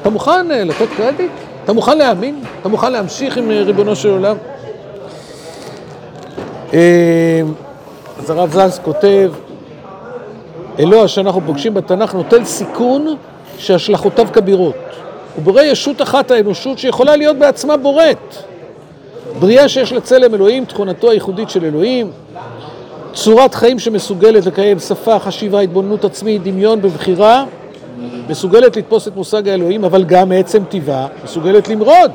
אתה 0.00 0.10
מוכן 0.10 0.50
אה, 0.50 0.64
לתת 0.64 0.88
קרדיט? 0.96 1.30
אתה 1.64 1.72
מוכן 1.72 1.98
להאמין? 1.98 2.42
אתה 2.60 2.68
מוכן 2.68 2.92
להמשיך 2.92 3.36
עם 3.36 3.50
אה, 3.50 3.62
ריבונו 3.62 3.96
של 3.96 4.10
עולם? 4.10 4.36
אה, 6.72 7.42
אז 8.18 8.30
הרב 8.30 8.52
זלס 8.52 8.78
כותב, 8.78 9.32
אלוה 10.78 11.08
שאנחנו 11.08 11.40
פוגשים 11.46 11.74
בתנ"ך 11.74 12.14
נוטל 12.14 12.44
סיכון 12.44 13.16
שהשלכותיו 13.58 14.26
כבירות. 14.32 14.74
הוא 15.36 15.44
בורא 15.44 15.62
ישות 15.62 16.02
אחת 16.02 16.30
האנושות 16.30 16.78
שיכולה 16.78 17.16
להיות 17.16 17.36
בעצמה 17.36 17.76
בוראת. 17.76 18.36
בריאה 19.38 19.68
שיש 19.68 19.92
לה 19.92 20.00
צלם 20.00 20.34
אלוהים, 20.34 20.64
תכונתו 20.64 21.10
הייחודית 21.10 21.50
של 21.50 21.64
אלוהים, 21.64 22.10
צורת 23.12 23.54
חיים 23.54 23.78
שמסוגלת 23.78 24.46
לקיים 24.46 24.78
שפה, 24.78 25.18
חשיבה, 25.18 25.60
התבוננות 25.60 26.04
עצמית, 26.04 26.42
דמיון 26.42 26.82
בבחירה, 26.82 27.44
מסוגלת 28.28 28.76
לתפוס 28.76 29.08
את 29.08 29.16
מושג 29.16 29.48
האלוהים, 29.48 29.84
אבל 29.84 30.04
גם 30.04 30.28
מעצם 30.28 30.64
טבעה 30.68 31.06
מסוגלת 31.24 31.68
למרוד. 31.68 32.10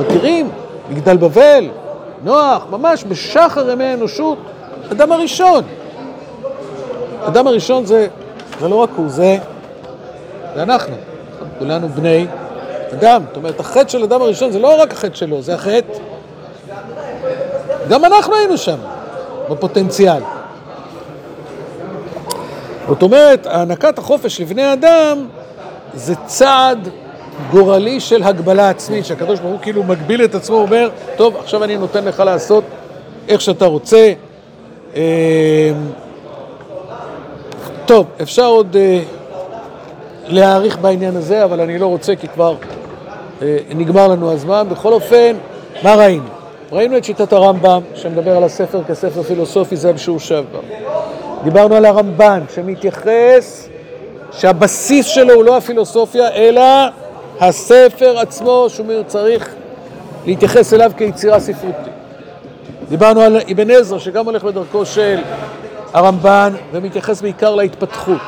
מכירים? 0.00 0.50
מגדל 0.90 1.16
בבל, 1.16 1.68
נוח, 2.24 2.66
ממש 2.70 3.04
בשחר 3.08 3.70
ימי 3.70 3.84
האנושות, 3.84 4.38
אדם 4.92 5.12
הראשון. 5.12 5.64
אדם 7.24 7.46
הראשון 7.46 7.86
זה, 7.86 8.08
זה 8.60 8.68
לא 8.68 8.74
רק 8.74 8.90
הוא, 8.96 9.08
זה, 9.08 9.38
זה 10.54 10.62
אנחנו. 10.62 10.94
כולנו 11.58 11.88
בני 11.88 12.26
אדם. 12.92 13.22
זאת 13.28 13.36
אומרת, 13.36 13.60
החטא 13.60 13.88
של 13.88 14.02
אדם 14.02 14.22
הראשון 14.22 14.50
זה 14.50 14.58
לא 14.58 14.82
רק 14.82 14.92
החטא 14.92 15.14
שלו, 15.14 15.42
זה 15.42 15.54
החטא. 15.54 15.98
גם 17.90 18.04
אנחנו 18.04 18.34
היינו 18.34 18.58
שם, 18.58 18.76
בפוטנציאל. 19.50 20.22
זאת 22.88 23.02
אומרת, 23.02 23.46
הענקת 23.46 23.98
החופש 23.98 24.40
לבני 24.40 24.72
אדם 24.72 25.26
זה 25.94 26.14
צעד 26.26 26.88
גורלי 27.50 28.00
של 28.00 28.22
הגבלה 28.22 28.70
עצמית, 28.70 29.06
שהקדוש 29.06 29.40
ברוך 29.40 29.52
הוא 29.52 29.60
כאילו 29.62 29.82
מגביל 29.82 30.24
את 30.24 30.34
עצמו, 30.34 30.56
אומר, 30.56 30.90
טוב, 31.16 31.36
עכשיו 31.36 31.64
אני 31.64 31.76
נותן 31.76 32.04
לך 32.04 32.20
לעשות 32.20 32.64
איך 33.28 33.40
שאתה 33.40 33.66
רוצה. 33.66 34.12
אה, 34.96 35.72
טוב, 37.86 38.06
אפשר 38.22 38.46
עוד 38.46 38.76
אה, 38.76 39.02
להאריך 40.26 40.78
בעניין 40.78 41.16
הזה, 41.16 41.44
אבל 41.44 41.60
אני 41.60 41.78
לא 41.78 41.86
רוצה 41.86 42.16
כי 42.16 42.28
כבר 42.28 42.54
אה, 43.42 43.56
נגמר 43.74 44.08
לנו 44.08 44.32
הזמן. 44.32 44.66
בכל 44.70 44.92
אופן, 44.92 45.36
מה 45.82 45.94
ראינו? 45.94 46.39
ראינו 46.72 46.96
את 46.96 47.04
שיטת 47.04 47.32
הרמב"ם, 47.32 47.80
שמדבר 47.94 48.36
על 48.36 48.44
הספר 48.44 48.84
כספר 48.84 49.22
פילוסופי, 49.22 49.76
זה 49.76 49.90
המשורשב 49.90 50.44
בה. 50.52 50.58
דיברנו 51.44 51.74
על 51.74 51.84
הרמב"ן, 51.84 52.40
שמתייחס 52.54 53.68
שהבסיס 54.32 55.06
שלו 55.06 55.34
הוא 55.34 55.44
לא 55.44 55.56
הפילוסופיה, 55.56 56.30
אלא 56.30 56.62
הספר 57.40 58.18
עצמו, 58.18 58.66
שהוא 58.68 59.02
צריך 59.06 59.54
להתייחס 60.26 60.74
אליו 60.74 60.92
כיצירה 60.96 61.40
ספרותית. 61.40 61.92
דיברנו 62.88 63.20
על 63.20 63.36
אבן 63.52 63.70
עזרא, 63.70 63.98
שגם 63.98 64.24
הולך 64.24 64.44
בדרכו 64.44 64.86
של 64.86 65.18
הרמב"ן, 65.92 66.52
ומתייחס 66.72 67.22
בעיקר 67.22 67.54
להתפתחות. 67.54 68.20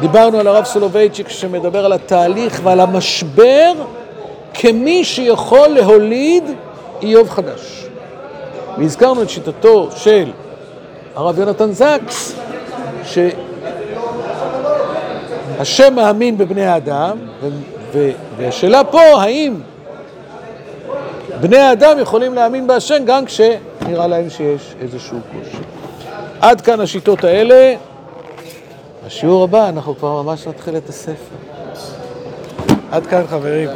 דיברנו 0.00 0.38
על 0.38 0.46
הרב 0.46 0.64
סולובייצ'יק, 0.64 1.28
שמדבר 1.28 1.84
על 1.84 1.92
התהליך 1.92 2.60
ועל 2.62 2.80
המשבר 2.80 3.72
כמי 4.54 5.04
שיכול 5.04 5.68
להוליד 5.68 6.44
איוב 7.02 7.30
חדש. 7.30 7.86
והזכרנו 8.78 9.22
את 9.22 9.30
שיטתו 9.30 9.88
של 9.96 10.30
הרב 11.14 11.38
יונתן 11.38 11.72
זקס, 11.72 12.36
שהשם 15.58 15.94
מאמין 15.94 16.38
בבני 16.38 16.66
האדם, 16.66 17.18
והשאלה 18.36 18.84
פה, 18.84 19.00
האם 19.00 19.54
בני 21.40 21.58
האדם 21.58 21.98
יכולים 21.98 22.34
להאמין 22.34 22.66
בהשם 22.66 23.02
גם 23.06 23.24
כשנראה 23.24 24.06
להם 24.06 24.30
שיש 24.30 24.74
איזשהו 24.80 25.18
קושי. 25.32 25.56
עד 26.40 26.60
כאן 26.60 26.80
השיטות 26.80 27.24
האלה. 27.24 27.74
בשיעור 29.06 29.44
הבא 29.44 29.68
אנחנו 29.68 29.96
כבר 29.96 30.22
ממש 30.22 30.46
נתחיל 30.46 30.76
את 30.76 30.88
הספר. 30.88 31.36
עד 32.90 33.06
כאן 33.06 33.22
חברים. 33.30 33.68